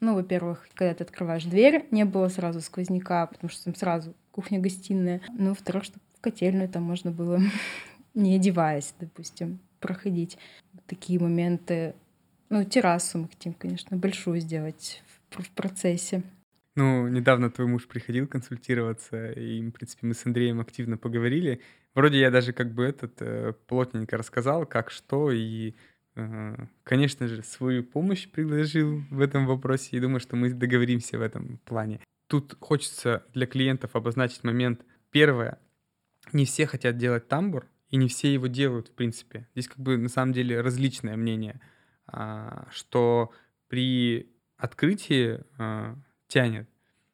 ну, 0.00 0.14
во-первых, 0.14 0.66
когда 0.74 0.94
ты 0.94 1.04
открываешь 1.04 1.44
дверь, 1.44 1.86
не 1.90 2.04
было 2.04 2.28
сразу 2.28 2.60
сквозняка, 2.60 3.26
потому 3.26 3.50
что 3.50 3.64
там 3.64 3.74
сразу 3.74 4.14
кухня-гостиная. 4.32 5.20
Ну, 5.36 5.50
во-вторых, 5.50 5.84
чтобы 5.84 6.00
в 6.18 6.20
котельную 6.20 6.68
там 6.68 6.82
можно 6.82 7.10
было 7.10 7.40
не 8.14 8.36
одеваясь, 8.36 8.94
допустим, 8.98 9.58
проходить. 9.80 10.38
Такие 10.86 11.20
моменты. 11.20 11.94
Ну, 12.48 12.64
террасу 12.64 13.18
мы 13.18 13.28
хотим, 13.28 13.52
конечно, 13.54 13.96
большую 13.96 14.40
сделать 14.40 15.02
в, 15.30 15.42
в 15.42 15.50
процессе. 15.50 16.22
Ну, 16.76 17.06
недавно 17.08 17.50
твой 17.50 17.68
муж 17.68 17.86
приходил 17.86 18.26
консультироваться, 18.26 19.30
и, 19.32 19.62
в 19.62 19.70
принципе, 19.70 20.06
мы 20.06 20.14
с 20.14 20.26
Андреем 20.26 20.60
активно 20.60 20.96
поговорили. 20.96 21.60
Вроде 21.94 22.18
я 22.18 22.30
даже 22.30 22.52
как 22.52 22.72
бы 22.72 22.84
этот 22.84 23.14
э, 23.20 23.52
плотненько 23.68 24.16
рассказал, 24.16 24.66
как 24.66 24.90
что, 24.90 25.30
и, 25.30 25.74
э, 26.16 26.56
конечно 26.82 27.28
же, 27.28 27.44
свою 27.44 27.84
помощь 27.84 28.28
предложил 28.28 29.02
в 29.10 29.20
этом 29.20 29.46
вопросе, 29.46 29.96
и 29.96 30.00
думаю, 30.00 30.18
что 30.18 30.34
мы 30.34 30.50
договоримся 30.50 31.16
в 31.16 31.22
этом 31.22 31.58
плане. 31.64 32.00
тут 32.26 32.56
хочется 32.58 33.22
для 33.32 33.46
клиентов 33.46 33.94
обозначить 33.94 34.42
момент. 34.42 34.84
Первое, 35.12 35.58
не 36.32 36.44
все 36.44 36.66
хотят 36.66 36.96
делать 36.96 37.28
тамбур, 37.28 37.66
и 37.94 37.96
не 37.96 38.08
все 38.08 38.34
его 38.34 38.48
делают, 38.48 38.88
в 38.88 38.90
принципе. 38.90 39.46
Здесь 39.54 39.68
как 39.68 39.78
бы 39.78 39.96
на 39.96 40.08
самом 40.08 40.32
деле 40.32 40.60
различное 40.60 41.16
мнение, 41.16 41.60
а, 42.08 42.66
что 42.72 43.30
при 43.68 44.32
открытии 44.56 45.44
а, 45.58 45.96
тянет. 46.26 46.68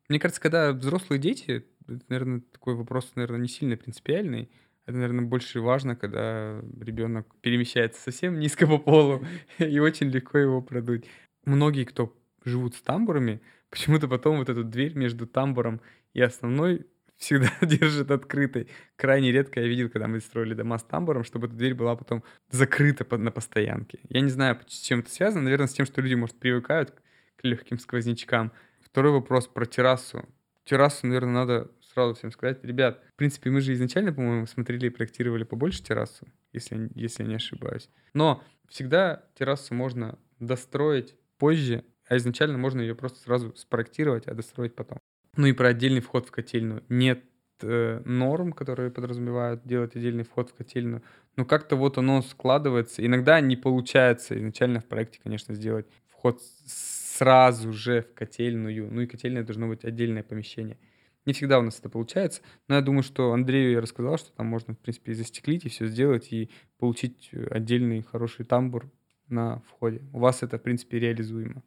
Мне 0.09 0.19
кажется, 0.19 0.41
когда 0.41 0.73
взрослые 0.73 1.21
дети, 1.21 1.67
это, 1.87 2.01
наверное, 2.09 2.41
такой 2.51 2.77
вопрос, 2.77 3.13
наверное, 3.15 3.41
не 3.41 3.49
сильно 3.49 3.77
принципиальный, 3.77 4.51
это, 4.87 4.97
наверное, 4.97 5.27
больше 5.27 5.61
важно, 5.61 5.97
когда 5.97 6.63
ребенок 6.81 7.27
перемещается 7.43 8.01
совсем 8.01 8.41
низко 8.41 8.67
по 8.67 8.79
полу, 8.79 9.23
и 9.59 9.79
очень 9.81 10.09
легко 10.09 10.39
его 10.39 10.63
продуть. 10.63 11.05
Многие, 11.45 11.85
кто 11.85 12.17
живут 12.43 12.75
с 12.75 12.81
тамбурами, 12.81 13.43
почему-то 13.69 14.09
потом 14.09 14.39
вот 14.39 14.49
эту 14.49 14.65
дверь 14.65 14.95
между 14.95 15.27
тамбуром 15.27 15.83
и 16.15 16.23
основной 16.23 16.87
всегда 17.21 17.53
держат 17.63 18.11
открытой. 18.11 18.69
Крайне 18.97 19.31
редко 19.31 19.61
я 19.61 19.69
видел, 19.69 19.89
когда 19.89 20.09
мы 20.09 20.21
строили 20.21 20.55
дома 20.55 20.79
с 20.79 20.83
тамбуром, 20.83 21.23
чтобы 21.23 21.47
эта 21.47 21.55
дверь 21.55 21.75
была 21.75 21.95
потом 21.95 22.25
закрыта 22.51 23.07
на 23.17 23.31
постоянке. 23.31 24.01
Я 24.09 24.23
не 24.23 24.31
знаю, 24.31 24.59
с 24.67 24.81
чем 24.81 25.01
это 25.01 25.11
связано. 25.11 25.45
Наверное, 25.45 25.69
с 25.69 25.73
тем, 25.73 25.87
что 25.87 26.01
люди, 26.01 26.15
может, 26.15 26.37
привыкают 26.37 26.91
к 27.37 27.45
легким 27.45 27.79
сквознячкам. 27.79 28.53
Второй 28.81 29.13
вопрос 29.13 29.47
про 29.47 29.67
террасу. 29.67 30.25
Террасу, 30.65 31.07
наверное, 31.07 31.35
надо 31.35 31.71
сразу 31.93 32.15
всем 32.15 32.33
сказать. 32.33 32.65
Ребят, 32.65 33.03
в 33.13 33.17
принципе, 33.17 33.51
мы 33.51 33.61
же 33.61 33.75
изначально, 33.75 34.13
по-моему, 34.13 34.47
смотрели 34.47 34.87
и 34.87 34.91
проектировали 34.91 35.45
побольше 35.45 35.83
террасу, 35.83 36.27
если, 36.53 36.91
если 36.95 37.23
я 37.23 37.29
не 37.29 37.35
ошибаюсь. 37.37 37.91
Но 38.15 38.43
всегда 38.69 39.25
террасу 39.35 39.75
можно 39.75 40.19
достроить 40.39 41.17
позже, 41.39 41.85
а 42.09 42.17
изначально 42.17 42.57
можно 42.57 42.81
ее 42.81 42.95
просто 42.95 43.21
сразу 43.21 43.55
спроектировать, 43.57 44.27
а 44.27 44.35
достроить 44.35 44.75
потом. 44.75 44.99
Ну 45.37 45.47
и 45.47 45.53
про 45.53 45.69
отдельный 45.69 46.01
вход 46.01 46.27
в 46.27 46.31
котельную. 46.31 46.83
Нет 46.89 47.25
э, 47.63 48.03
норм, 48.05 48.53
которые 48.53 48.91
подразумевают 48.91 49.65
делать 49.65 49.95
отдельный 49.95 50.25
вход 50.25 50.51
в 50.51 50.55
котельную. 50.55 51.03
Но 51.37 51.45
как-то 51.45 51.77
вот 51.77 51.99
оно 51.99 52.23
складывается. 52.23 53.05
Иногда 53.05 53.41
не 53.41 53.57
получается 53.57 54.37
изначально 54.37 54.81
в 54.81 54.87
проекте, 54.87 55.21
конечно, 55.23 55.55
сделать 55.55 55.87
вход 56.09 56.41
сразу 56.67 57.73
же 57.73 58.03
в 58.03 58.15
котельную. 58.15 58.93
Ну 58.93 59.03
и 59.03 59.07
котельная 59.07 59.45
должно 59.45 59.69
быть 59.69 59.85
отдельное 59.85 60.23
помещение. 60.23 60.79
Не 61.27 61.35
всегда 61.35 61.59
у 61.59 61.63
нас 61.63 61.79
это 61.79 61.91
получается, 61.91 62.41
но 62.67 62.77
я 62.77 62.81
думаю, 62.81 63.03
что 63.03 63.33
Андрею 63.33 63.73
я 63.73 63.81
рассказал, 63.81 64.17
что 64.17 64.33
там 64.33 64.47
можно, 64.47 64.75
в 64.75 64.79
принципе, 64.79 65.13
и 65.13 65.15
застеклить, 65.15 65.67
и 65.67 65.69
все 65.69 65.87
сделать, 65.87 66.33
и 66.33 66.51
получить 66.79 67.31
отдельный 67.51 68.03
хороший 68.03 68.47
тамбур 68.47 68.91
на 69.29 69.61
входе. 69.69 70.03
У 70.13 70.19
вас 70.19 70.43
это, 70.43 70.59
в 70.59 70.63
принципе, 70.63 70.99
реализуемо. 70.99 71.63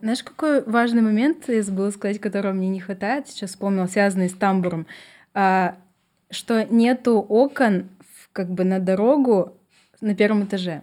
Знаешь, 0.00 0.22
какой 0.22 0.62
важный 0.64 1.02
момент, 1.02 1.48
я 1.48 1.62
забыла 1.62 1.90
сказать, 1.90 2.20
которого 2.20 2.52
мне 2.52 2.68
не 2.68 2.80
хватает, 2.80 3.28
сейчас 3.28 3.50
вспомнил, 3.50 3.88
связанный 3.88 4.28
с 4.28 4.34
тамбуром, 4.34 4.86
а, 5.32 5.76
что 6.30 6.64
нету 6.64 7.20
окон 7.20 7.88
как 8.32 8.50
бы 8.50 8.64
на 8.64 8.80
дорогу 8.80 9.56
на 10.00 10.14
первом 10.14 10.44
этаже. 10.44 10.82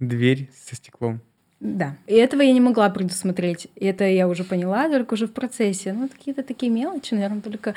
Дверь 0.00 0.50
со 0.52 0.74
стеклом. 0.74 1.20
Да. 1.60 1.96
И 2.06 2.14
этого 2.14 2.42
я 2.42 2.52
не 2.52 2.60
могла 2.60 2.88
предусмотреть. 2.90 3.68
Это 3.74 4.04
я 4.04 4.28
уже 4.28 4.44
поняла, 4.44 4.88
только 4.88 5.14
уже 5.14 5.26
в 5.26 5.32
процессе. 5.32 5.92
Ну, 5.92 6.08
какие-то 6.08 6.42
такие 6.42 6.70
мелочи, 6.70 7.14
наверное, 7.14 7.40
только 7.40 7.74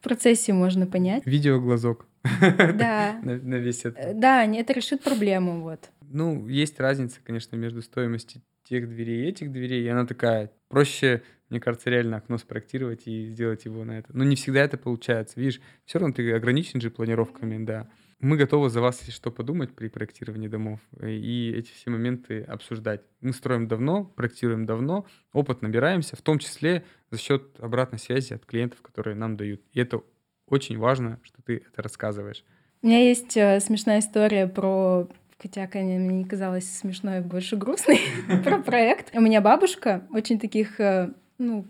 в 0.00 0.04
процессе 0.04 0.52
можно 0.52 0.86
понять. 0.86 1.24
Видеоглазок. 1.26 2.06
Да. 2.22 3.18
на, 3.22 3.36
на 3.36 3.54
весь 3.56 3.84
это. 3.84 4.12
Да, 4.14 4.44
это 4.44 4.72
решит 4.72 5.02
проблему, 5.02 5.62
вот. 5.62 5.90
Ну, 6.02 6.46
есть 6.46 6.78
разница, 6.78 7.18
конечно, 7.24 7.56
между 7.56 7.82
стоимостью 7.82 8.40
тех 8.64 8.88
дверей 8.88 9.28
этих 9.28 9.52
дверей, 9.52 9.84
и 9.84 9.88
она 9.88 10.06
такая, 10.06 10.50
проще, 10.68 11.22
мне 11.50 11.60
кажется, 11.60 11.90
реально 11.90 12.16
окно 12.16 12.38
спроектировать 12.38 13.06
и 13.06 13.26
сделать 13.26 13.64
его 13.64 13.84
на 13.84 13.98
это. 13.98 14.08
Но 14.12 14.24
не 14.24 14.36
всегда 14.36 14.60
это 14.60 14.76
получается, 14.76 15.38
видишь, 15.38 15.60
все 15.84 15.98
равно 15.98 16.14
ты 16.14 16.32
ограничен 16.32 16.80
же 16.80 16.90
планировками, 16.90 17.64
да. 17.64 17.88
Мы 18.20 18.36
готовы 18.38 18.70
за 18.70 18.80
вас, 18.80 19.06
что, 19.08 19.30
подумать 19.30 19.74
при 19.74 19.88
проектировании 19.88 20.48
домов 20.48 20.80
и 21.02 21.52
эти 21.54 21.70
все 21.72 21.90
моменты 21.90 22.42
обсуждать. 22.42 23.02
Мы 23.20 23.32
строим 23.32 23.68
давно, 23.68 24.04
проектируем 24.04 24.64
давно, 24.64 25.06
опыт 25.32 25.60
набираемся, 25.60 26.16
в 26.16 26.22
том 26.22 26.38
числе 26.38 26.84
за 27.10 27.18
счет 27.18 27.60
обратной 27.60 27.98
связи 27.98 28.32
от 28.32 28.46
клиентов, 28.46 28.80
которые 28.80 29.14
нам 29.14 29.36
дают. 29.36 29.60
И 29.72 29.80
это 29.80 30.00
очень 30.48 30.78
важно, 30.78 31.20
что 31.22 31.42
ты 31.42 31.64
это 31.68 31.82
рассказываешь. 31.82 32.44
У 32.82 32.86
меня 32.86 33.08
есть 33.08 33.36
э, 33.36 33.60
смешная 33.60 34.00
история 34.00 34.46
про 34.46 35.08
хотя, 35.44 35.66
конечно, 35.66 36.06
мне 36.06 36.18
не 36.20 36.24
казалось 36.24 36.64
смешной, 36.64 37.18
а 37.18 37.20
больше 37.20 37.56
грустный, 37.56 38.00
про 38.44 38.60
проект. 38.60 39.14
У 39.14 39.20
меня 39.20 39.42
бабушка 39.42 40.02
очень 40.10 40.38
таких 40.40 40.80
э, 40.80 41.10
ну, 41.36 41.66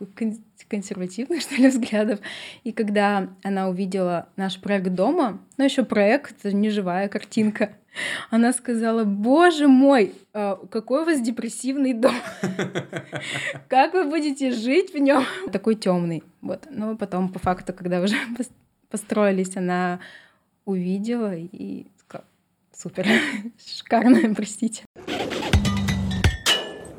консервативных, 0.69 1.41
что 1.41 1.57
ли, 1.57 1.67
взглядов. 1.67 2.21
И 2.63 2.71
когда 2.71 3.31
она 3.43 3.69
увидела 3.69 4.29
наш 4.37 4.61
проект 4.61 4.91
дома, 4.91 5.41
ну, 5.57 5.65
еще 5.65 5.85
проект, 5.85 6.45
не 6.45 6.71
живая 6.71 7.09
картинка, 7.09 7.73
она 8.31 8.53
сказала, 8.53 9.03
боже 9.03 9.67
мой, 9.67 10.15
э, 10.35 10.57
какой 10.71 11.03
у 11.03 11.05
вас 11.05 11.21
депрессивный 11.21 11.95
дом. 11.95 12.15
Как 13.69 13.93
вы 13.93 14.05
будете 14.05 14.53
жить 14.53 14.95
в 14.95 14.99
нем? 14.99 15.25
Такой 15.51 15.75
темный. 15.75 16.23
Вот. 16.43 16.69
Но 16.71 16.97
потом, 16.97 17.29
по 17.29 17.41
факту, 17.41 17.73
когда 17.73 18.01
уже 18.01 18.15
построились, 18.89 19.57
она 19.57 19.99
увидела 20.65 21.35
и 21.35 21.87
Супер. 22.77 23.07
Шикарно, 23.59 24.35
простите. 24.37 24.85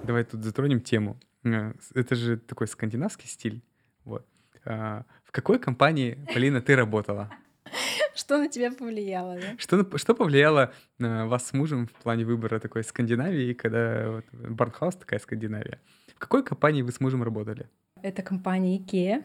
Давай 0.03 0.23
тут 0.23 0.43
затронем 0.43 0.79
тему. 0.79 1.19
Э, 1.43 1.73
это 1.93 2.15
же 2.15 2.37
такой 2.37 2.67
скандинавский 2.67 3.27
стиль. 3.27 3.61
Вот. 4.03 4.25
А, 4.65 5.03
в 5.23 5.31
какой 5.31 5.59
компании, 5.59 6.17
Полина, 6.33 6.61
ты 6.61 6.75
работала? 6.75 7.29
Что 8.15 8.37
на 8.37 8.47
тебя 8.47 8.71
повлияло, 8.71 9.35
да? 9.39 9.57
Что, 9.57 9.97
что 9.97 10.15
повлияло 10.15 10.73
на 10.97 11.27
вас 11.27 11.47
с 11.47 11.53
мужем 11.53 11.87
в 11.87 11.91
плане 12.03 12.23
выбора 12.23 12.59
такой 12.59 12.83
Скандинавии, 12.83 13.53
когда 13.53 14.09
вот, 14.09 14.25
Барнхаус 14.31 14.95
такая 14.95 15.19
Скандинавия? 15.19 15.81
В 16.15 16.19
какой 16.19 16.43
компании 16.43 16.81
вы 16.81 16.93
с 16.93 17.01
мужем 17.01 17.23
работали? 17.23 17.67
Это 18.01 18.21
компания 18.21 18.77
Икея. 18.77 19.23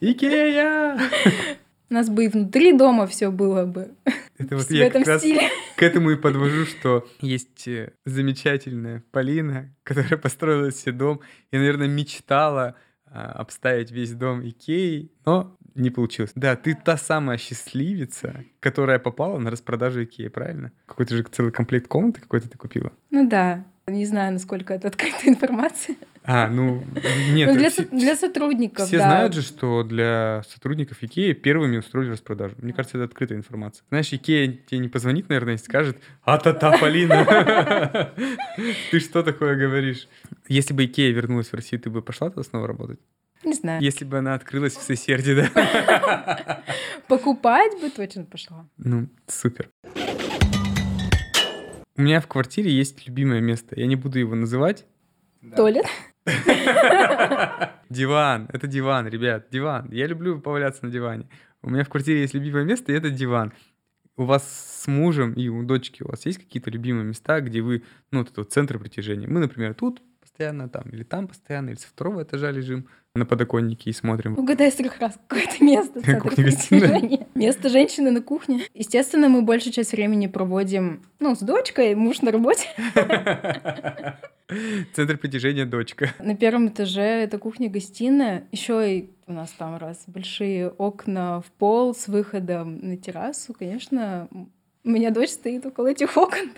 Икея! 0.00 0.98
У 1.90 1.94
нас 1.94 2.08
бы 2.08 2.24
и 2.24 2.28
внутри 2.28 2.72
дома 2.72 3.08
все 3.08 3.32
было 3.32 3.66
бы. 3.66 3.90
Это 4.38 4.56
вот 4.56 4.70
я 4.70 4.90
как 4.90 5.06
раз 5.06 5.24
к 5.76 5.82
этому 5.82 6.12
и 6.12 6.16
подвожу, 6.16 6.64
что 6.64 7.08
есть 7.20 7.66
э, 7.66 7.92
замечательная 8.04 9.02
Полина, 9.10 9.74
которая 9.82 10.16
построила 10.16 10.70
себе 10.70 10.92
дом 10.92 11.20
и, 11.50 11.56
наверное, 11.56 11.88
мечтала 11.88 12.76
а, 13.06 13.32
обставить 13.32 13.90
весь 13.90 14.12
дом 14.12 14.46
Икеей, 14.48 15.10
но 15.26 15.56
не 15.74 15.90
получилось. 15.90 16.30
Да, 16.36 16.54
ты 16.54 16.76
та 16.76 16.96
самая 16.96 17.38
счастливица, 17.38 18.44
которая 18.60 19.00
попала 19.00 19.38
на 19.38 19.50
распродажу 19.50 20.04
Икеи, 20.04 20.28
правильно? 20.28 20.70
Какой-то 20.86 21.16
же 21.16 21.24
целый 21.24 21.50
комплект 21.50 21.88
комнаты 21.88 22.20
какой-то 22.20 22.48
ты 22.48 22.56
купила. 22.56 22.92
Ну 23.10 23.28
да, 23.28 23.64
не 23.90 24.06
знаю, 24.06 24.32
насколько 24.32 24.74
это 24.74 24.88
открытая 24.88 25.28
информация. 25.30 25.96
А, 26.22 26.48
ну, 26.48 26.84
нет. 27.32 27.48
Ну, 27.48 27.58
для, 27.58 27.70
все, 27.70 27.84
для 27.86 28.14
сотрудников, 28.14 28.86
Все 28.88 28.98
да. 28.98 29.04
знают 29.04 29.34
же, 29.34 29.42
что 29.42 29.82
для 29.82 30.42
сотрудников 30.48 31.02
Икеи 31.02 31.32
первыми 31.32 31.78
устроили 31.78 32.10
распродажу. 32.10 32.56
Мне 32.58 32.72
кажется, 32.72 32.98
это 32.98 33.06
открытая 33.06 33.38
информация. 33.38 33.84
Знаешь, 33.88 34.12
Икея 34.12 34.52
тебе 34.52 34.78
не 34.80 34.88
позвонит, 34.88 35.28
наверное, 35.30 35.54
и 35.54 35.58
скажет, 35.58 35.96
а-та-та, 36.22 36.76
Полина, 36.78 38.12
ты 38.90 39.00
что 39.00 39.22
такое 39.22 39.56
говоришь? 39.56 40.08
Если 40.46 40.74
бы 40.74 40.84
Икея 40.84 41.12
вернулась 41.12 41.48
в 41.48 41.54
Россию, 41.54 41.80
ты 41.80 41.88
бы 41.90 42.02
пошла 42.02 42.28
туда 42.30 42.42
снова 42.42 42.66
работать? 42.66 43.00
Не 43.42 43.54
знаю. 43.54 43.82
Если 43.82 44.04
бы 44.04 44.18
она 44.18 44.34
открылась 44.34 44.76
в 44.76 44.82
Сесерде, 44.82 45.34
да? 45.34 46.62
Покупать 47.08 47.80
бы 47.80 47.88
точно 47.88 48.24
пошла. 48.24 48.68
Ну, 48.76 49.08
супер. 49.26 49.70
У 52.00 52.02
меня 52.02 52.22
в 52.22 52.26
квартире 52.28 52.70
есть 52.70 53.06
любимое 53.06 53.42
место. 53.42 53.78
Я 53.78 53.86
не 53.86 53.94
буду 53.94 54.18
его 54.18 54.34
называть. 54.34 54.86
Туалет? 55.54 55.84
Диван. 57.90 58.48
Это 58.50 58.66
диван, 58.66 59.06
ребят. 59.06 59.48
Диван. 59.50 59.90
Я 59.92 60.06
люблю 60.06 60.40
поваляться 60.40 60.86
на 60.86 60.90
диване. 60.90 61.28
У 61.60 61.68
меня 61.68 61.84
в 61.84 61.90
квартире 61.90 62.22
есть 62.22 62.32
любимое 62.32 62.64
место, 62.64 62.90
и 62.90 62.94
это 62.94 63.10
диван. 63.10 63.52
У 64.16 64.24
вас 64.24 64.80
с 64.82 64.86
мужем 64.86 65.34
и 65.34 65.48
у 65.48 65.62
дочки 65.62 66.02
у 66.02 66.08
вас 66.08 66.24
есть 66.24 66.38
какие-то 66.38 66.70
любимые 66.70 67.04
места, 67.04 67.42
где 67.42 67.60
вы, 67.60 67.82
ну, 68.10 68.20
вот 68.20 68.30
это 68.30 68.40
вот 68.40 68.50
центр 68.50 68.78
притяжения? 68.78 69.28
Мы, 69.28 69.38
например, 69.38 69.74
тут 69.74 70.00
постоянно, 70.22 70.70
там, 70.70 70.88
или 70.88 71.02
там 71.02 71.28
постоянно, 71.28 71.68
или 71.68 71.76
со 71.76 71.88
второго 71.88 72.22
этажа 72.22 72.50
лежим 72.50 72.88
на 73.14 73.26
подоконнике 73.26 73.90
и 73.90 73.92
смотрим. 73.92 74.38
Угадай 74.38 74.70
с 74.70 74.76
трех 74.76 74.98
раз 75.00 75.18
какое-то 75.26 75.64
место. 75.64 76.00
Место 77.34 77.68
женщины 77.68 78.10
на 78.12 78.22
кухне. 78.22 78.62
Естественно, 78.72 79.28
мы 79.28 79.42
большую 79.42 79.72
часть 79.72 79.92
времени 79.92 80.28
проводим, 80.28 81.02
ну, 81.18 81.34
с 81.34 81.40
дочкой, 81.40 81.96
муж 81.96 82.22
на 82.22 82.30
работе. 82.30 82.68
Центр 84.94 85.16
притяжения 85.16 85.66
дочка. 85.66 86.10
На 86.20 86.36
первом 86.36 86.68
этаже 86.68 87.02
это 87.02 87.38
кухня-гостиная. 87.38 88.44
Еще 88.52 88.98
и 88.98 89.10
у 89.26 89.32
нас 89.32 89.50
там 89.50 89.76
раз 89.76 90.04
большие 90.06 90.68
окна 90.68 91.40
в 91.40 91.46
пол 91.52 91.94
с 91.94 92.06
выходом 92.06 92.78
на 92.78 92.96
террасу. 92.96 93.54
Конечно, 93.54 94.28
у 94.84 94.88
меня 94.88 95.10
дочь 95.10 95.30
стоит 95.30 95.66
около 95.66 95.88
этих 95.88 96.16
окон 96.16 96.52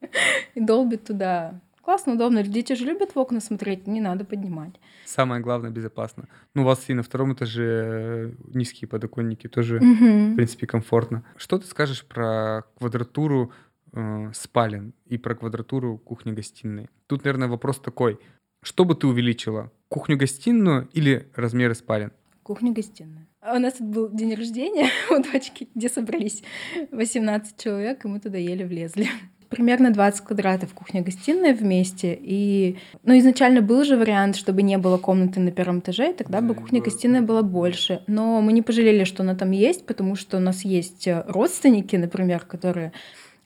и 0.54 0.60
долбит 0.60 1.04
туда 1.04 1.60
классно, 1.88 2.12
удобно. 2.12 2.42
Дети 2.42 2.74
же 2.74 2.84
любят 2.84 3.14
в 3.14 3.18
окна 3.18 3.40
смотреть, 3.40 3.86
не 3.86 4.02
надо 4.02 4.26
поднимать. 4.26 4.74
Самое 5.06 5.40
главное, 5.40 5.70
безопасно. 5.70 6.28
Ну, 6.54 6.62
у 6.62 6.64
вас 6.66 6.90
и 6.90 6.94
на 6.94 7.02
втором 7.02 7.32
этаже 7.32 7.64
э, 7.64 8.32
низкие 8.54 8.86
подоконники, 8.88 9.48
тоже, 9.48 9.76
угу. 9.76 10.32
в 10.32 10.34
принципе, 10.36 10.66
комфортно. 10.66 11.22
Что 11.36 11.56
ты 11.58 11.66
скажешь 11.66 12.04
про 12.04 12.64
квадратуру 12.76 13.52
э, 13.94 14.32
спален 14.34 14.92
и 15.06 15.16
про 15.16 15.34
квадратуру 15.34 15.96
кухни-гостиной? 15.96 16.90
Тут, 17.06 17.24
наверное, 17.24 17.48
вопрос 17.48 17.78
такой. 17.78 18.18
Что 18.62 18.84
бы 18.84 18.94
ты 18.94 19.06
увеличила? 19.06 19.72
Кухню-гостиную 19.88 20.90
или 20.92 21.30
размеры 21.36 21.74
спален? 21.74 22.12
Кухню-гостиную. 22.42 23.26
А 23.40 23.56
у 23.56 23.58
нас 23.58 23.80
был 23.80 24.10
день 24.10 24.34
рождения 24.34 24.90
у 25.10 25.22
дочки, 25.22 25.68
где 25.74 25.88
собрались 25.88 26.42
18 26.90 27.56
человек, 27.56 28.04
и 28.04 28.08
мы 28.08 28.20
туда 28.20 28.36
еле 28.36 28.66
влезли 28.66 29.08
примерно 29.48 29.90
20 29.90 30.24
квадратов 30.24 30.74
кухня-гостиная 30.74 31.54
вместе. 31.54 32.18
И, 32.20 32.78
ну, 33.02 33.18
изначально 33.18 33.62
был 33.62 33.84
же 33.84 33.96
вариант, 33.96 34.36
чтобы 34.36 34.62
не 34.62 34.78
было 34.78 34.98
комнаты 34.98 35.40
на 35.40 35.50
первом 35.50 35.80
этаже, 35.80 36.10
и 36.10 36.14
тогда 36.14 36.40
бы 36.40 36.54
кухня-гостиная 36.54 37.22
была 37.22 37.42
больше. 37.42 38.02
Но 38.06 38.40
мы 38.40 38.52
не 38.52 38.62
пожалели, 38.62 39.04
что 39.04 39.22
она 39.22 39.34
там 39.34 39.50
есть, 39.50 39.86
потому 39.86 40.16
что 40.16 40.36
у 40.36 40.40
нас 40.40 40.64
есть 40.64 41.06
э, 41.06 41.24
родственники, 41.26 41.96
например, 41.96 42.40
которые 42.44 42.92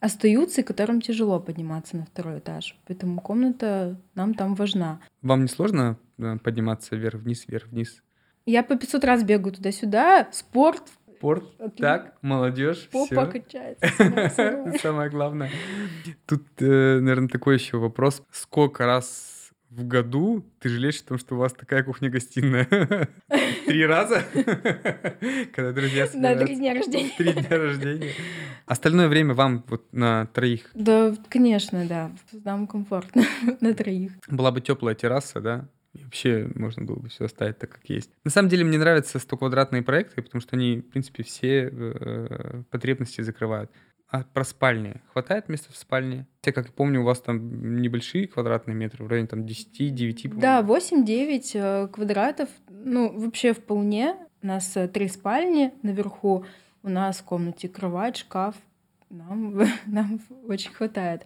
остаются 0.00 0.60
и 0.60 0.64
которым 0.64 1.00
тяжело 1.00 1.38
подниматься 1.38 1.96
на 1.96 2.04
второй 2.04 2.40
этаж. 2.40 2.76
Поэтому 2.86 3.20
комната 3.20 3.96
нам 4.14 4.34
там 4.34 4.54
важна. 4.56 5.00
Вам 5.22 5.42
не 5.42 5.48
сложно 5.48 5.96
э, 6.18 6.38
подниматься 6.42 6.96
вверх-вниз, 6.96 7.44
вверх-вниз? 7.46 8.02
Я 8.44 8.64
по 8.64 8.74
500 8.74 9.04
раз 9.04 9.22
бегаю 9.22 9.54
туда-сюда. 9.54 10.28
Спорт, 10.32 10.82
спорт. 11.22 11.44
Так, 11.76 12.16
молодежь. 12.20 12.88
Попа 12.90 13.26
качается. 13.26 14.78
Самое 14.82 15.08
главное. 15.08 15.50
Тут, 16.26 16.42
э, 16.58 16.98
наверное, 16.98 17.28
такой 17.28 17.54
еще 17.54 17.76
вопрос. 17.76 18.22
Сколько 18.32 18.86
раз 18.86 19.52
в 19.70 19.86
году 19.86 20.44
ты 20.58 20.68
жалеешь 20.68 21.00
о 21.02 21.04
том, 21.04 21.18
что 21.18 21.36
у 21.36 21.38
вас 21.38 21.52
такая 21.52 21.84
кухня-гостиная? 21.84 22.66
Три 23.66 23.86
раза? 23.86 24.24
Когда 25.54 25.72
друзья 25.72 26.08
На 26.14 26.34
три 26.34 26.56
дня 26.56 26.74
рождения. 26.74 27.12
Три 27.16 27.32
дня 27.32 27.56
рождения. 27.56 28.10
Остальное 28.66 29.06
время 29.06 29.34
вам 29.34 29.64
вот 29.68 29.84
на 29.92 30.26
троих? 30.26 30.70
Да, 30.74 31.14
конечно, 31.28 31.86
да. 31.86 32.10
Нам 32.44 32.66
комфортно 32.66 33.22
на 33.60 33.72
троих. 33.74 34.12
Была 34.26 34.50
бы 34.50 34.60
теплая 34.60 34.96
терраса, 34.96 35.40
да? 35.40 35.68
Вообще 35.94 36.50
можно 36.54 36.84
было 36.84 36.96
бы 36.96 37.08
все 37.08 37.26
оставить 37.26 37.58
так, 37.58 37.70
как 37.70 37.84
есть. 37.88 38.10
На 38.24 38.30
самом 38.30 38.48
деле 38.48 38.64
мне 38.64 38.78
нравятся 38.78 39.18
100-квадратные 39.18 39.82
проекты, 39.82 40.22
потому 40.22 40.40
что 40.40 40.56
они, 40.56 40.78
в 40.78 40.90
принципе, 40.90 41.22
все 41.22 41.70
э, 41.70 42.62
потребности 42.70 43.20
закрывают. 43.20 43.70
А 44.08 44.24
про 44.24 44.44
спальни. 44.44 45.00
Хватает 45.12 45.48
места 45.48 45.72
в 45.72 45.76
спальне? 45.76 46.26
Я, 46.44 46.52
как 46.52 46.72
помню, 46.72 47.00
у 47.00 47.04
вас 47.04 47.20
там 47.20 47.80
небольшие 47.80 48.26
квадратные 48.26 48.74
метры, 48.74 49.04
в 49.04 49.08
районе 49.08 49.26
там 49.26 49.40
10-9. 49.40 50.38
Да, 50.38 50.60
8-9 50.60 51.50
э, 51.54 51.88
квадратов. 51.88 52.48
Ну, 52.68 53.18
вообще 53.18 53.52
вполне. 53.54 54.16
У 54.42 54.46
нас 54.46 54.76
э, 54.76 54.88
три 54.88 55.08
спальни 55.08 55.72
наверху. 55.82 56.44
У 56.82 56.88
нас 56.88 57.18
в 57.18 57.24
комнате 57.24 57.68
кровать, 57.68 58.16
шкаф. 58.16 58.54
Нам, 59.08 59.62
нам 59.86 60.20
очень 60.46 60.72
хватает. 60.72 61.24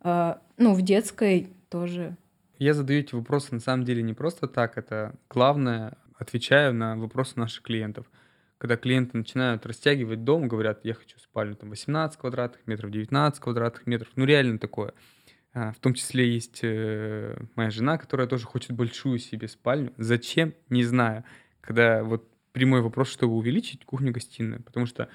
А, 0.00 0.40
ну, 0.58 0.74
в 0.74 0.82
детской 0.82 1.48
тоже 1.70 2.16
я 2.62 2.74
задаю 2.74 3.00
эти 3.00 3.14
вопросы 3.14 3.54
на 3.54 3.60
самом 3.60 3.84
деле 3.84 4.02
не 4.02 4.14
просто 4.14 4.46
так, 4.46 4.78
это 4.78 5.14
главное, 5.28 5.98
отвечаю 6.14 6.72
на 6.72 6.96
вопросы 6.96 7.38
наших 7.38 7.62
клиентов. 7.62 8.10
Когда 8.58 8.76
клиенты 8.76 9.18
начинают 9.18 9.66
растягивать 9.66 10.22
дом, 10.22 10.46
говорят, 10.46 10.84
я 10.84 10.94
хочу 10.94 11.18
спальню 11.18 11.56
там 11.56 11.70
18 11.70 12.16
квадратных 12.18 12.64
метров, 12.68 12.92
19 12.92 13.40
квадратных 13.40 13.86
метров, 13.88 14.08
ну 14.14 14.24
реально 14.24 14.60
такое. 14.60 14.94
А, 15.52 15.72
в 15.72 15.78
том 15.80 15.94
числе 15.94 16.32
есть 16.32 16.60
э, 16.62 17.36
моя 17.56 17.70
жена, 17.70 17.98
которая 17.98 18.28
тоже 18.28 18.46
хочет 18.46 18.70
большую 18.70 19.18
себе 19.18 19.48
спальню. 19.48 19.92
Зачем? 19.98 20.54
Не 20.70 20.84
знаю. 20.84 21.24
Когда 21.60 22.04
вот 22.04 22.28
прямой 22.52 22.80
вопрос, 22.80 23.10
чтобы 23.10 23.34
увеличить 23.34 23.84
кухню-гостиную. 23.84 24.62
Потому 24.62 24.86
что 24.86 25.08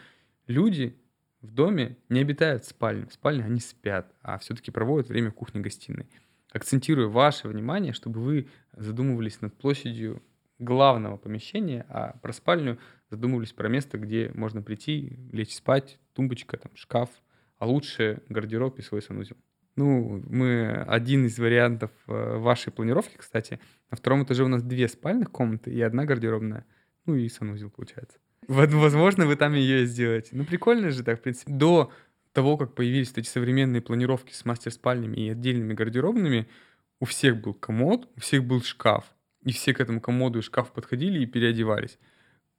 люди 0.45 0.95
в 1.41 1.51
доме 1.51 1.97
не 2.09 2.19
обитают 2.19 2.65
в 2.65 2.67
спальне. 2.67 3.07
В 3.07 3.13
спальне 3.13 3.45
они 3.45 3.61
спят, 3.61 4.13
а 4.21 4.37
все-таки 4.37 4.69
проводят 4.69 5.09
время 5.09 5.31
в 5.31 5.35
кухне-гостиной 5.35 6.07
акцентирую 6.51 7.09
ваше 7.09 7.47
внимание, 7.47 7.93
чтобы 7.93 8.21
вы 8.21 8.47
задумывались 8.73 9.41
над 9.41 9.57
площадью 9.57 10.21
главного 10.59 11.17
помещения, 11.17 11.85
а 11.89 12.17
про 12.21 12.33
спальню 12.33 12.79
задумывались 13.09 13.53
про 13.53 13.69
место, 13.69 13.97
где 13.97 14.31
можно 14.33 14.61
прийти, 14.61 15.19
лечь 15.31 15.55
спать, 15.55 15.99
тумбочка, 16.13 16.57
там, 16.57 16.71
шкаф, 16.75 17.09
а 17.57 17.67
лучше 17.67 18.21
гардероб 18.29 18.79
и 18.79 18.81
свой 18.81 19.01
санузел. 19.01 19.37
Ну, 19.75 20.23
мы 20.27 20.71
один 20.87 21.27
из 21.27 21.37
вариантов 21.37 21.91
э, 22.07 22.37
вашей 22.37 22.73
планировки, 22.73 23.15
кстати. 23.15 23.59
На 23.91 23.97
втором 23.97 24.23
этаже 24.23 24.43
у 24.43 24.47
нас 24.47 24.63
две 24.63 24.87
спальных 24.87 25.31
комнаты 25.31 25.71
и 25.71 25.79
одна 25.81 26.05
гардеробная. 26.05 26.65
Ну 27.05 27.15
и 27.15 27.29
санузел 27.29 27.69
получается. 27.69 28.17
Возможно, 28.47 29.27
вы 29.27 29.35
там 29.35 29.53
ее 29.53 29.85
сделаете. 29.85 30.29
Ну, 30.31 30.45
прикольно 30.45 30.89
же 30.89 31.03
так, 31.03 31.19
в 31.19 31.21
принципе. 31.21 31.51
До 31.51 31.91
того, 32.37 32.55
как 32.55 32.75
появились 32.75 33.11
эти 33.15 33.27
современные 33.27 33.81
планировки 33.81 34.31
с 34.31 34.45
мастер-спальнями 34.45 35.15
и 35.17 35.29
отдельными 35.29 35.73
гардеробными, 35.73 36.47
у 36.99 37.05
всех 37.05 37.41
был 37.41 37.55
комод, 37.55 38.07
у 38.15 38.19
всех 38.19 38.43
был 38.43 38.61
шкаф. 38.61 39.05
И 39.43 39.51
все 39.51 39.73
к 39.73 39.79
этому 39.79 40.01
комоду 40.01 40.37
и 40.37 40.43
шкафу 40.43 40.71
подходили 40.71 41.19
и 41.19 41.25
переодевались. 41.25 41.97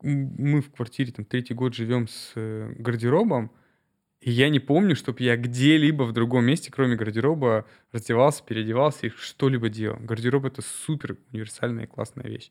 Мы 0.02 0.62
в 0.62 0.72
квартире 0.72 1.12
там 1.12 1.24
третий 1.24 1.54
год 1.54 1.74
живем 1.74 2.08
с 2.08 2.32
э, 2.34 2.74
гардеробом, 2.76 3.52
и 4.20 4.32
я 4.32 4.48
не 4.48 4.58
помню, 4.58 4.96
чтобы 4.96 5.22
я 5.22 5.36
где-либо 5.36 6.02
в 6.02 6.12
другом 6.12 6.44
месте, 6.44 6.72
кроме 6.72 6.96
гардероба, 6.96 7.64
раздевался, 7.92 8.42
переодевался 8.42 9.06
и 9.06 9.10
что-либо 9.10 9.68
делал. 9.68 9.98
Гардероб— 10.00 10.44
это 10.46 10.60
супер 10.60 11.18
универсальная 11.32 11.84
и 11.84 11.86
классная 11.86 12.26
вещь. 12.26 12.50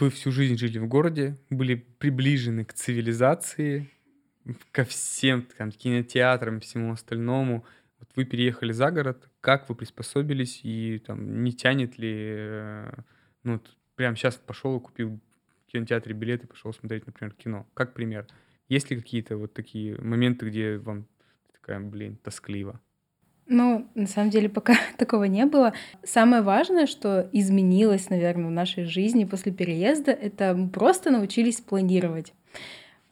Вы 0.00 0.08
всю 0.08 0.32
жизнь 0.32 0.56
жили 0.56 0.78
в 0.78 0.88
городе, 0.88 1.36
были 1.50 1.74
приближены 1.74 2.64
к 2.64 2.72
цивилизации, 2.72 3.90
ко 4.72 4.84
всем 4.84 5.46
там, 5.58 5.70
кинотеатрам 5.70 6.60
всему 6.60 6.92
остальному. 6.92 7.66
Вот 7.98 8.08
вы 8.16 8.24
переехали 8.24 8.72
за 8.72 8.90
город, 8.90 9.28
как 9.42 9.68
вы 9.68 9.74
приспособились 9.74 10.60
и 10.62 11.02
там 11.06 11.44
не 11.44 11.52
тянет 11.52 11.98
ли, 11.98 12.14
э, 12.16 12.92
ну, 13.44 13.52
вот, 13.54 13.76
прямо 13.94 14.16
сейчас 14.16 14.36
пошел 14.36 14.78
и 14.78 14.80
купил 14.80 15.20
в 15.66 15.70
кинотеатре 15.70 16.14
билеты, 16.14 16.46
пошел 16.46 16.72
смотреть, 16.72 17.04
например, 17.06 17.34
кино. 17.34 17.68
Как 17.74 17.92
пример. 17.92 18.26
Есть 18.68 18.90
ли 18.90 18.98
какие-то 18.98 19.36
вот 19.36 19.52
такие 19.52 20.00
моменты, 20.00 20.48
где 20.48 20.78
вам 20.78 21.06
такая, 21.52 21.78
блин, 21.78 22.16
тоскливо? 22.16 22.80
Ну, 23.52 23.88
на 23.96 24.06
самом 24.06 24.30
деле, 24.30 24.48
пока 24.48 24.76
такого 24.96 25.24
не 25.24 25.44
было. 25.44 25.72
Самое 26.04 26.40
важное, 26.40 26.86
что 26.86 27.28
изменилось, 27.32 28.08
наверное, 28.08 28.46
в 28.46 28.52
нашей 28.52 28.84
жизни 28.84 29.24
после 29.24 29.50
переезда, 29.50 30.12
это 30.12 30.54
мы 30.54 30.68
просто 30.68 31.10
научились 31.10 31.60
планировать. 31.60 32.32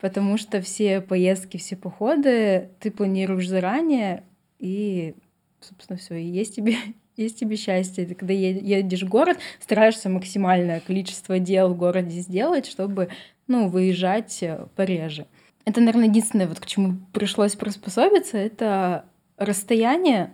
Потому 0.01 0.39
что 0.39 0.61
все 0.61 1.01
поездки, 1.01 1.57
все 1.57 1.75
походы 1.75 2.71
ты 2.79 2.93
планируешь 2.93 3.49
заранее, 3.49 4.23
и, 4.61 5.17
собственно, 5.61 5.99
все, 5.99 6.15
и 6.15 6.27
есть 6.27 6.55
тебе, 6.55 6.77
есть 7.17 7.41
тебе 7.41 7.57
счастье. 7.57 8.07
Ты, 8.07 8.15
когда 8.15 8.33
едешь 8.33 9.03
в 9.03 9.09
город, 9.09 9.39
стараешься 9.59 10.09
максимальное 10.09 10.79
количество 10.79 11.41
дел 11.41 11.71
в 11.71 11.77
городе 11.77 12.21
сделать, 12.21 12.67
чтобы, 12.67 13.09
ну, 13.49 13.67
выезжать 13.67 14.41
э, 14.45 14.69
пореже. 14.77 15.27
Это, 15.65 15.81
наверное, 15.81 16.07
единственное, 16.07 16.47
вот 16.47 16.61
к 16.61 16.67
чему 16.67 16.99
пришлось 17.13 17.57
приспособиться, 17.57 18.39
это 18.39 19.05
расстояние, 19.39 20.33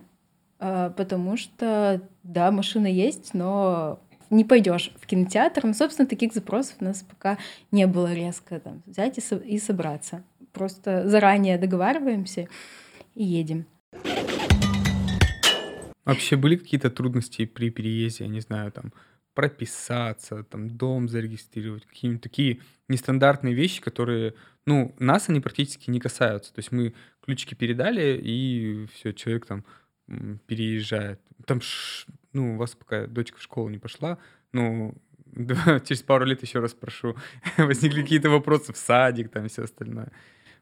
а, 0.59 0.89
потому 0.89 1.37
что, 1.37 2.01
да, 2.23 2.51
машина 2.51 2.87
есть, 2.87 3.33
но 3.33 3.99
не 4.29 4.43
пойдешь 4.43 4.91
в 4.99 5.05
кинотеатр. 5.05 5.65
Ну, 5.65 5.73
собственно, 5.73 6.07
таких 6.07 6.33
запросов 6.33 6.77
у 6.81 6.83
нас 6.83 7.03
пока 7.03 7.37
не 7.71 7.87
было 7.87 8.13
резко 8.13 8.59
там, 8.59 8.81
взять 8.85 9.17
и, 9.17 9.21
со- 9.21 9.37
и 9.37 9.59
собраться. 9.59 10.23
Просто 10.51 11.07
заранее 11.07 11.57
договариваемся 11.57 12.47
и 13.13 13.23
едем. 13.23 13.65
Вообще 16.05 16.35
были 16.35 16.55
какие-то 16.55 16.89
трудности 16.89 17.45
при 17.45 17.69
переезде, 17.71 18.25
я 18.25 18.29
не 18.29 18.39
знаю, 18.39 18.71
там, 18.71 18.93
прописаться, 19.33 20.43
там, 20.43 20.69
дом 20.69 21.09
зарегистрировать, 21.09 21.85
какие-нибудь 21.85 22.23
такие 22.23 22.59
нестандартные 22.87 23.53
вещи, 23.53 23.81
которые, 23.81 24.33
ну, 24.65 24.95
нас 24.99 25.29
они 25.29 25.39
практически 25.39 25.89
не 25.89 25.99
касаются. 25.99 26.53
То 26.53 26.59
есть 26.59 26.71
мы 26.71 26.93
ключики 27.21 27.53
передали, 27.53 28.19
и 28.21 28.87
все, 28.93 29.13
человек 29.13 29.45
там 29.45 29.65
переезжает. 30.47 31.19
Там, 31.45 31.61
ну, 32.33 32.55
у 32.55 32.57
вас 32.57 32.75
пока 32.75 33.07
дочка 33.07 33.37
в 33.37 33.41
школу 33.41 33.69
не 33.69 33.79
пошла, 33.79 34.17
но 34.53 34.93
через 35.85 36.01
пару 36.03 36.25
лет 36.25 36.41
еще 36.41 36.59
раз 36.59 36.73
прошу, 36.73 37.15
возникли 37.57 38.01
какие-то 38.01 38.29
вопросы 38.29 38.73
в 38.73 38.77
садик, 38.77 39.31
там 39.31 39.47
все 39.47 39.63
остальное. 39.63 40.11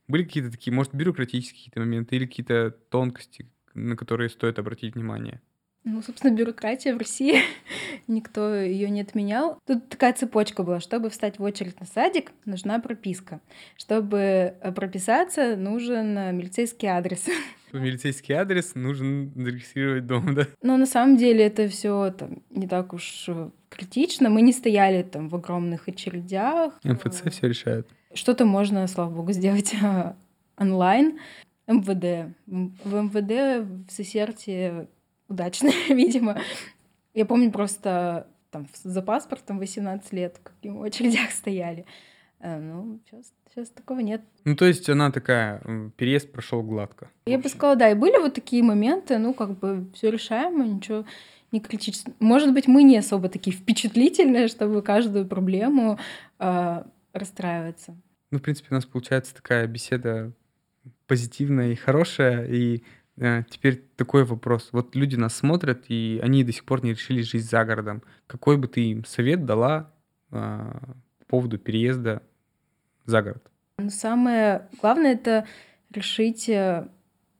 Были 0.07 0.23
какие-то 0.23 0.51
такие, 0.51 0.73
может, 0.73 0.93
бюрократические 0.93 1.57
какие-то 1.57 1.79
моменты 1.79 2.15
или 2.15 2.25
какие-то 2.25 2.71
тонкости, 2.89 3.49
на 3.73 3.95
которые 3.95 4.29
стоит 4.29 4.59
обратить 4.59 4.95
внимание? 4.95 5.41
Ну, 5.86 6.02
собственно, 6.02 6.34
бюрократия 6.34 6.96
в 6.96 6.98
России, 6.98 7.41
никто 8.08 8.56
ее 8.56 8.89
не 8.89 9.02
отменял. 9.02 9.60
Тут 9.67 9.89
такая 9.89 10.13
цепочка 10.13 10.63
была. 10.63 10.80
Чтобы 10.80 11.10
встать 11.10 11.39
в 11.39 11.43
очередь 11.43 11.80
на 11.80 11.86
садик, 11.86 12.32
нужна 12.46 12.80
прописка. 12.80 13.41
Чтобы 13.78 14.17
э, 14.17 14.72
прописаться, 14.72 15.58
нужен 15.58 16.17
э, 16.17 16.32
милицейский 16.32 16.88
адрес. 16.88 17.26
Милицейский 17.74 18.34
адрес 18.34 18.76
нужно 18.76 19.30
зарегистрировать 19.36 20.06
дом, 20.06 20.34
да? 20.36 20.48
Но 20.62 20.78
на 20.78 20.86
самом 20.86 21.17
деле 21.17 21.43
это 21.46 21.67
все 21.67 22.12
там 22.12 22.41
не 22.50 22.67
так 22.67 22.93
уж 22.93 23.26
э, 23.28 23.50
критично. 23.69 24.30
Мы 24.30 24.41
не 24.41 24.54
стояли 24.54 25.04
там 25.04 25.28
в 25.28 25.36
огромных 25.36 25.89
очередях. 25.89 26.80
МФЦ 26.84 27.24
все 27.30 27.48
решает. 27.50 27.88
Что-то 28.13 28.46
можно, 28.46 28.88
слава 28.88 29.10
богу, 29.10 29.32
сделать 29.34 29.74
онлайн. 30.58 31.19
МВД. 31.67 32.34
В 32.46 32.96
МВД 32.96 33.65
в 33.65 33.91
Сесерте 33.91 34.88
удачно, 35.34 35.72
видимо. 35.89 36.39
Я 37.13 37.26
помню 37.26 37.52
просто 37.52 38.28
там 38.52 38.67
за 38.84 39.02
паспортом 39.02 39.60
18 39.60 40.13
лет, 40.13 40.38
в 40.39 40.43
каких 40.43 40.82
очередях 40.82 41.32
стояли. 41.32 41.86
Э, 42.39 42.60
ну, 42.60 43.00
сейчас, 43.06 43.34
сейчас 43.50 43.69
такого 43.69 44.00
нет. 44.00 44.22
Ну, 44.46 44.56
то 44.56 44.65
есть 44.65 44.89
она 44.89 45.12
такая, 45.12 45.62
переезд 45.98 46.32
прошел 46.32 46.62
гладко. 46.63 47.10
Я 47.26 47.39
бы 47.39 47.50
сказала, 47.50 47.76
да, 47.76 47.89
и 47.89 47.96
были 47.96 48.17
вот 48.17 48.34
такие 48.34 48.63
моменты, 48.63 49.17
ну, 49.17 49.34
как 49.34 49.58
бы 49.58 49.88
все 49.93 50.12
решаемо, 50.12 50.65
ничего 50.65 51.06
не 51.52 51.60
критично. 51.60 52.13
Может 52.19 52.54
быть, 52.54 52.67
мы 52.67 52.84
не 52.84 52.98
особо 52.98 53.30
такие 53.30 53.56
впечатлительные, 53.56 54.48
чтобы 54.48 54.82
каждую 54.82 55.28
проблему 55.28 56.00
э, 56.39 56.84
расстраиваться. 57.13 57.96
Ну, 58.32 58.39
в 58.39 58.41
принципе, 58.41 58.69
у 58.72 58.74
нас 58.74 58.86
получается 58.86 59.36
такая 59.36 59.67
беседа 59.67 60.32
позитивная 61.08 61.72
и 61.72 61.76
хорошая, 61.76 62.46
и 62.46 62.84
теперь 63.17 63.84
такой 63.95 64.23
вопрос. 64.23 64.69
Вот 64.71 64.95
люди 64.95 65.15
нас 65.15 65.36
смотрят, 65.36 65.86
и 65.88 66.19
они 66.23 66.43
до 66.43 66.52
сих 66.52 66.65
пор 66.65 66.84
не 66.84 66.91
решили 66.91 67.21
жить 67.21 67.45
за 67.45 67.63
городом. 67.63 68.02
Какой 68.28 68.58
бы 68.58 68.67
ты 68.67 68.82
им 68.82 69.06
совет 69.06 69.45
дала 69.45 69.91
а, 70.32 70.95
по 71.19 71.26
поводу 71.26 71.58
переезда 71.60 72.23
за 73.06 73.21
город? 73.21 73.52
Ну, 73.78 73.89
самое 73.89 74.67
главное 74.82 75.13
это 75.13 75.45
решить 75.91 76.49
э, 76.49 76.88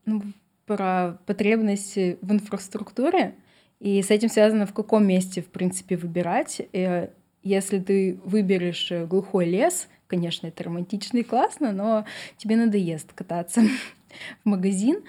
ну, 0.06 0.22
про 0.66 1.20
потребности 1.26 2.18
в 2.22 2.32
инфраструктуре, 2.32 3.36
и 3.80 4.02
с 4.02 4.12
этим 4.12 4.30
связано 4.30 4.66
в 4.66 4.74
каком 4.74 5.06
месте, 5.06 5.42
в 5.42 5.48
принципе, 5.48 5.98
выбирать. 5.98 6.60
И 6.60 6.68
э, 6.74 7.10
если 7.42 7.80
ты 7.80 8.20
выберешь 8.24 8.92
глухой 9.08 9.46
лес, 9.46 9.88
конечно, 10.08 10.48
это 10.48 10.64
романтично 10.64 11.18
и 11.18 11.24
классно, 11.24 11.72
но 11.72 12.06
тебе 12.38 12.56
надоест 12.56 13.12
кататься 13.14 13.62
в 14.44 14.48
магазин, 14.48 15.04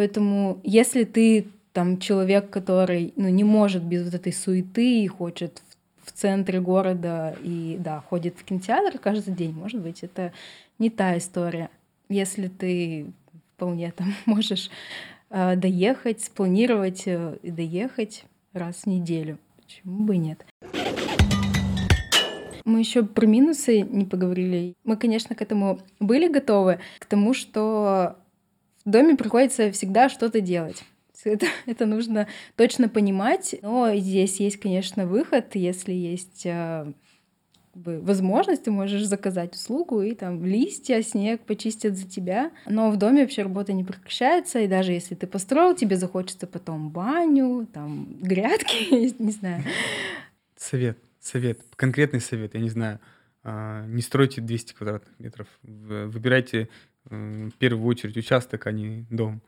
Поэтому 0.00 0.60
если 0.64 1.04
ты 1.04 1.48
там 1.74 1.98
человек, 1.98 2.48
который 2.48 3.12
ну, 3.16 3.28
не 3.28 3.44
может 3.44 3.82
без 3.82 4.02
вот 4.02 4.14
этой 4.14 4.32
суеты 4.32 5.02
и 5.04 5.06
хочет 5.06 5.62
в, 5.98 6.08
в 6.08 6.12
центре 6.12 6.58
города 6.58 7.36
и 7.42 7.76
да, 7.78 8.00
ходит 8.08 8.34
в 8.38 8.44
кинотеатр 8.44 8.98
каждый 8.98 9.34
день, 9.34 9.52
может 9.52 9.82
быть, 9.82 10.02
это 10.02 10.32
не 10.78 10.88
та 10.88 11.18
история. 11.18 11.68
Если 12.08 12.48
ты 12.48 13.12
вполне 13.54 13.92
там 13.92 14.14
можешь 14.24 14.70
э, 15.28 15.56
доехать, 15.56 16.22
спланировать 16.22 17.02
э, 17.04 17.36
и 17.42 17.50
доехать 17.50 18.24
раз 18.54 18.84
в 18.84 18.86
неделю, 18.86 19.36
почему 19.58 20.04
бы 20.04 20.14
и 20.14 20.18
нет? 20.18 20.46
Мы 22.64 22.78
еще 22.78 23.02
про 23.02 23.26
минусы 23.26 23.82
не 23.82 24.06
поговорили. 24.06 24.72
Мы, 24.84 24.96
конечно, 24.96 25.34
к 25.34 25.42
этому 25.42 25.80
были 25.98 26.26
готовы, 26.26 26.78
к 27.00 27.04
тому, 27.04 27.34
что 27.34 28.16
в 28.90 28.92
доме 28.92 29.14
приходится 29.14 29.70
всегда 29.70 30.08
что-то 30.08 30.40
делать. 30.40 30.82
Это, 31.24 31.46
это 31.66 31.86
нужно 31.86 32.26
точно 32.56 32.88
понимать. 32.88 33.54
Но 33.62 33.94
здесь 33.94 34.40
есть, 34.40 34.58
конечно, 34.58 35.06
выход, 35.06 35.54
если 35.54 35.92
есть 35.92 36.44
э, 36.44 36.92
возможность, 37.74 38.64
ты 38.64 38.72
можешь 38.72 39.04
заказать 39.04 39.54
услугу, 39.54 40.02
и 40.02 40.16
там 40.16 40.44
листья, 40.44 41.02
снег 41.02 41.42
почистят 41.42 41.96
за 41.96 42.08
тебя. 42.08 42.50
Но 42.66 42.90
в 42.90 42.96
доме 42.96 43.22
вообще 43.22 43.42
работа 43.42 43.72
не 43.72 43.84
прекращается, 43.84 44.58
и 44.58 44.66
даже 44.66 44.90
если 44.90 45.14
ты 45.14 45.28
построил, 45.28 45.76
тебе 45.76 45.94
захочется 45.94 46.48
потом 46.48 46.90
баню, 46.90 47.68
там 47.72 48.16
грядки, 48.20 49.14
не 49.22 49.30
знаю. 49.30 49.62
Совет, 50.56 50.98
совет, 51.20 51.60
конкретный 51.76 52.20
совет, 52.20 52.54
я 52.54 52.60
не 52.60 52.70
знаю. 52.70 52.98
А, 53.44 53.86
не 53.86 54.02
стройте 54.02 54.40
200 54.40 54.74
квадратных 54.74 55.18
метров. 55.20 55.46
Выбирайте 55.62 56.68
в 57.04 57.52
первую 57.58 57.86
очередь 57.86 58.16
участок, 58.16 58.66
а 58.66 58.72
не 58.72 59.06
дом. 59.10 59.42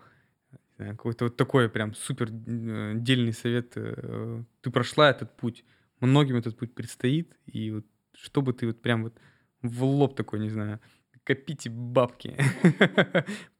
Какой-то 0.91 1.25
вот 1.25 1.37
такой 1.37 1.69
прям 1.69 1.95
супер 1.95 2.29
э, 2.31 2.95
дельный 2.97 3.33
совет. 3.33 3.73
Э, 3.77 4.43
ты 4.63 4.71
прошла 4.71 5.11
этот 5.11 5.37
путь, 5.37 5.65
многим 6.01 6.37
этот 6.37 6.57
путь 6.57 6.75
предстоит, 6.75 7.37
и 7.47 7.71
вот 7.71 7.87
чтобы 8.15 8.53
ты 8.53 8.67
вот 8.67 8.81
прям 8.81 9.05
вот 9.05 9.15
в 9.63 9.85
лоб 9.85 10.17
такой, 10.17 10.41
не 10.41 10.51
знаю, 10.51 10.81
копите 11.25 11.71
бабки. 11.71 12.37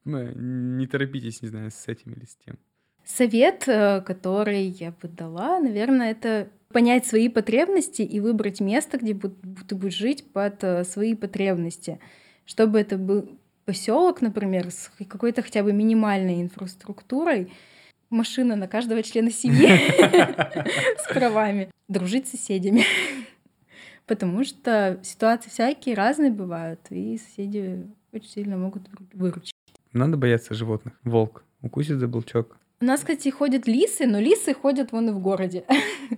Не 0.05 0.85
торопитесь, 0.87 1.41
не 1.41 1.47
знаю, 1.47 1.71
с 1.71 1.87
этим 1.87 2.11
или 2.11 2.25
с 2.25 2.35
тем. 2.35 2.59
Совет, 3.05 3.67
э, 3.67 4.01
который 4.01 4.65
я 4.65 4.91
бы 4.91 5.07
дала, 5.07 5.59
наверное, 5.59 6.11
это 6.11 6.49
понять 6.69 7.05
свои 7.05 7.29
потребности 7.29 8.01
и 8.01 8.19
выбрать 8.19 8.59
место, 8.59 8.97
где 8.97 9.13
ты 9.13 9.75
будешь 9.75 9.95
жить 9.95 10.33
под 10.33 10.61
свои 10.87 11.15
потребности. 11.15 11.99
Чтобы 12.45 12.79
это 12.79 12.97
был 12.97 13.39
поселок, 13.65 14.21
например, 14.21 14.71
с 14.71 14.91
какой-то 15.07 15.41
хотя 15.41 15.63
бы 15.63 15.73
минимальной 15.73 16.41
инфраструктурой, 16.41 17.51
машина 18.09 18.55
на 18.55 18.67
каждого 18.67 19.03
члена 19.03 19.31
семьи 19.31 19.67
с 20.99 21.13
правами, 21.13 21.69
дружить 21.87 22.27
с 22.27 22.31
соседями. 22.31 22.85
Потому 24.05 24.43
что 24.43 24.99
ситуации 25.03 25.49
всякие 25.49 25.95
разные 25.95 26.31
бывают, 26.31 26.81
и 26.89 27.17
соседи 27.17 27.87
очень 28.11 28.29
сильно 28.29 28.57
могут 28.57 28.83
выручить. 29.13 29.53
Надо 29.93 30.17
бояться 30.17 30.53
животных. 30.53 30.93
Волк 31.03 31.43
укусит 31.61 31.99
за 31.99 32.07
белчок. 32.07 32.57
У 32.81 32.85
нас, 32.85 32.99
кстати, 32.99 33.29
ходят 33.29 33.67
лисы, 33.67 34.05
но 34.05 34.19
лисы 34.19 34.53
ходят 34.53 34.91
вон 34.91 35.09
и 35.09 35.11
в 35.13 35.19
городе. 35.19 35.63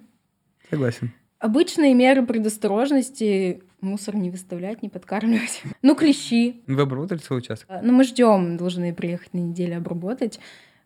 Согласен. 0.69 1.11
Обычные 1.37 1.93
меры 1.93 2.25
предосторожности 2.25 3.61
мусор 3.81 4.15
не 4.15 4.29
выставлять, 4.29 4.81
не 4.81 4.89
подкармливать. 4.89 5.63
Ну, 5.81 5.95
клещи. 5.95 6.61
Вы 6.67 6.81
обработали 6.81 7.19
свой 7.19 7.39
участок? 7.39 7.69
Ну, 7.81 7.93
мы 7.93 8.03
ждем, 8.03 8.57
должны 8.57 8.93
приехать 8.93 9.33
на 9.33 9.39
неделю 9.39 9.77
обработать. 9.77 10.39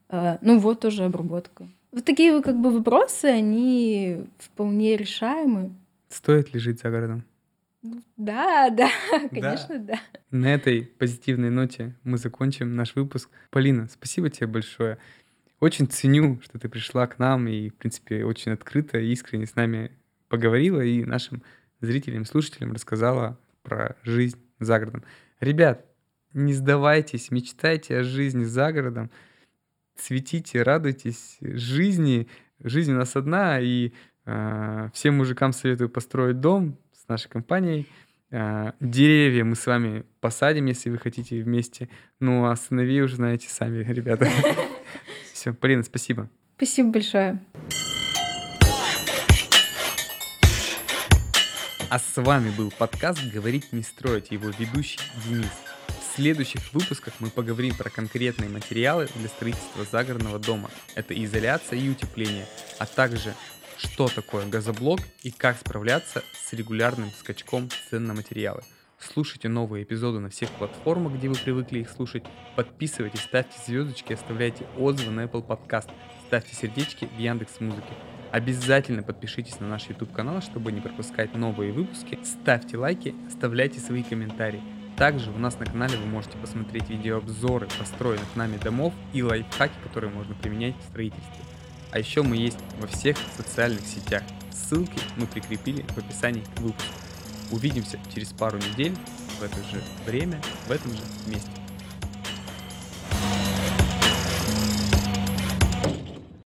А, 0.09 0.37
ну, 0.41 0.59
вот 0.59 0.81
тоже 0.81 1.05
обработка. 1.05 1.67
Вот 1.91 2.05
такие 2.05 2.41
как 2.41 2.59
бы 2.59 2.71
вопросы, 2.71 3.25
они 3.25 4.25
вполне 4.37 4.97
решаемы. 4.97 5.71
Стоит 6.09 6.53
ли 6.53 6.59
жить 6.59 6.81
за 6.81 6.89
городом? 6.89 7.23
Да, 8.17 8.69
да, 8.71 8.89
конечно, 9.29 9.79
да. 9.79 9.93
да. 9.93 9.99
На 10.31 10.53
этой 10.53 10.83
позитивной 10.83 11.49
ноте 11.49 11.95
мы 12.03 12.17
закончим 12.17 12.75
наш 12.75 12.95
выпуск. 12.95 13.29
Полина, 13.49 13.87
спасибо 13.87 14.29
тебе 14.29 14.47
большое. 14.47 14.97
Очень 15.59 15.87
ценю, 15.87 16.39
что 16.41 16.59
ты 16.59 16.69
пришла 16.69 17.07
к 17.07 17.19
нам 17.19 17.47
и, 17.47 17.69
в 17.69 17.75
принципе, 17.75 18.23
очень 18.23 18.51
открыто 18.51 18.97
и 18.97 19.11
искренне 19.11 19.45
с 19.45 19.55
нами 19.55 19.91
поговорила 20.29 20.81
и 20.81 21.03
нашим 21.03 21.43
зрителям, 21.81 22.25
слушателям 22.25 22.73
рассказала 22.73 23.39
про 23.63 23.95
жизнь 24.03 24.39
за 24.59 24.79
городом. 24.79 25.03
Ребят, 25.39 25.85
не 26.33 26.53
сдавайтесь, 26.53 27.31
мечтайте 27.31 27.97
о 27.97 28.03
жизни 28.03 28.43
за 28.43 28.71
городом, 28.71 29.09
цветите, 29.95 30.63
радуйтесь 30.63 31.37
жизни. 31.41 32.27
Жизнь 32.61 32.91
у 32.91 32.97
нас 32.97 33.15
одна, 33.15 33.59
и 33.59 33.93
э, 34.25 34.89
всем 34.93 35.17
мужикам 35.17 35.53
советую 35.53 35.89
построить 35.89 36.39
дом 36.39 36.77
с 36.93 37.07
нашей 37.07 37.29
компанией. 37.29 37.87
Э, 38.31 38.73
деревья 38.79 39.43
мы 39.43 39.55
с 39.55 39.65
вами 39.65 40.03
посадим, 40.19 40.65
если 40.65 40.89
вы 40.89 40.97
хотите 40.97 41.41
вместе. 41.41 41.89
Ну, 42.19 42.45
а 42.45 42.55
сыновей 42.55 43.01
уже 43.01 43.15
знаете 43.15 43.49
сами, 43.49 43.83
ребята. 43.87 44.27
Все, 45.33 45.53
Полина, 45.53 45.83
спасибо. 45.83 46.29
Спасибо 46.57 46.91
большое. 46.91 47.39
А 51.89 51.97
с 51.97 52.21
вами 52.21 52.51
был 52.51 52.69
подкаст 52.69 53.19
«Говорить 53.33 53.73
не 53.73 53.81
строить» 53.81 54.29
его 54.29 54.49
ведущий 54.49 54.99
Денис. 55.25 55.49
В 55.87 56.15
следующих 56.15 56.71
выпусках 56.71 57.15
мы 57.19 57.31
поговорим 57.31 57.75
про 57.75 57.89
конкретные 57.89 58.47
материалы 58.47 59.09
для 59.15 59.27
строительства 59.27 59.83
загородного 59.85 60.37
дома. 60.37 60.69
Это 60.93 61.15
изоляция 61.23 61.79
и 61.79 61.89
утепление, 61.89 62.45
а 62.77 62.85
также 62.85 63.33
что 63.77 64.07
такое 64.07 64.45
газоблок 64.45 64.99
и 65.23 65.31
как 65.31 65.57
справляться 65.57 66.23
с 66.39 66.53
регулярным 66.53 67.09
скачком 67.17 67.69
цен 67.89 68.05
на 68.05 68.13
материалы. 68.13 68.61
Слушайте 68.99 69.49
новые 69.49 69.83
эпизоды 69.83 70.19
на 70.19 70.29
всех 70.29 70.51
платформах, 70.51 71.13
где 71.13 71.27
вы 71.27 71.35
привыкли 71.35 71.79
их 71.79 71.89
слушать. 71.89 72.23
Подписывайтесь, 72.55 73.21
ставьте 73.21 73.57
звездочки, 73.65 74.13
оставляйте 74.13 74.67
отзывы 74.77 75.09
на 75.09 75.21
Apple 75.21 75.43
Podcast, 75.43 75.89
ставьте 76.27 76.53
сердечки 76.53 77.05
в 77.05 77.17
Яндекс 77.17 77.59
Музыке. 77.61 77.93
Обязательно 78.31 79.01
подпишитесь 79.01 79.59
на 79.59 79.67
наш 79.67 79.89
YouTube 79.89 80.11
канал, 80.11 80.41
чтобы 80.41 80.71
не 80.71 80.81
пропускать 80.81 81.33
новые 81.33 81.71
выпуски. 81.71 82.19
Ставьте 82.23 82.77
лайки, 82.77 83.15
оставляйте 83.27 83.79
свои 83.79 84.03
комментарии. 84.03 84.61
Также 84.97 85.31
у 85.31 85.37
нас 85.37 85.57
на 85.57 85.65
канале 85.65 85.97
вы 85.97 86.05
можете 86.05 86.37
посмотреть 86.37 86.89
видеообзоры 86.89 87.67
построенных 87.79 88.35
нами 88.35 88.57
домов 88.57 88.93
и 89.13 89.23
лайфхаки, 89.23 89.73
которые 89.83 90.11
можно 90.11 90.35
применять 90.35 90.75
в 90.77 90.89
строительстве. 90.89 91.43
А 91.91 91.97
еще 91.97 92.21
мы 92.21 92.35
есть 92.35 92.59
во 92.79 92.85
всех 92.85 93.17
социальных 93.35 93.81
сетях. 93.81 94.21
Ссылки 94.51 94.99
мы 95.15 95.25
прикрепили 95.25 95.81
в 95.81 95.97
описании 95.97 96.43
к 96.55 96.59
выпуску. 96.59 96.93
Увидимся 97.51 97.97
через 98.13 98.31
пару 98.31 98.57
недель 98.57 98.95
в 99.39 99.43
это 99.43 99.55
же 99.63 99.81
время, 100.05 100.39
в 100.67 100.71
этом 100.71 100.91
же 100.91 101.01
месте. 101.25 101.49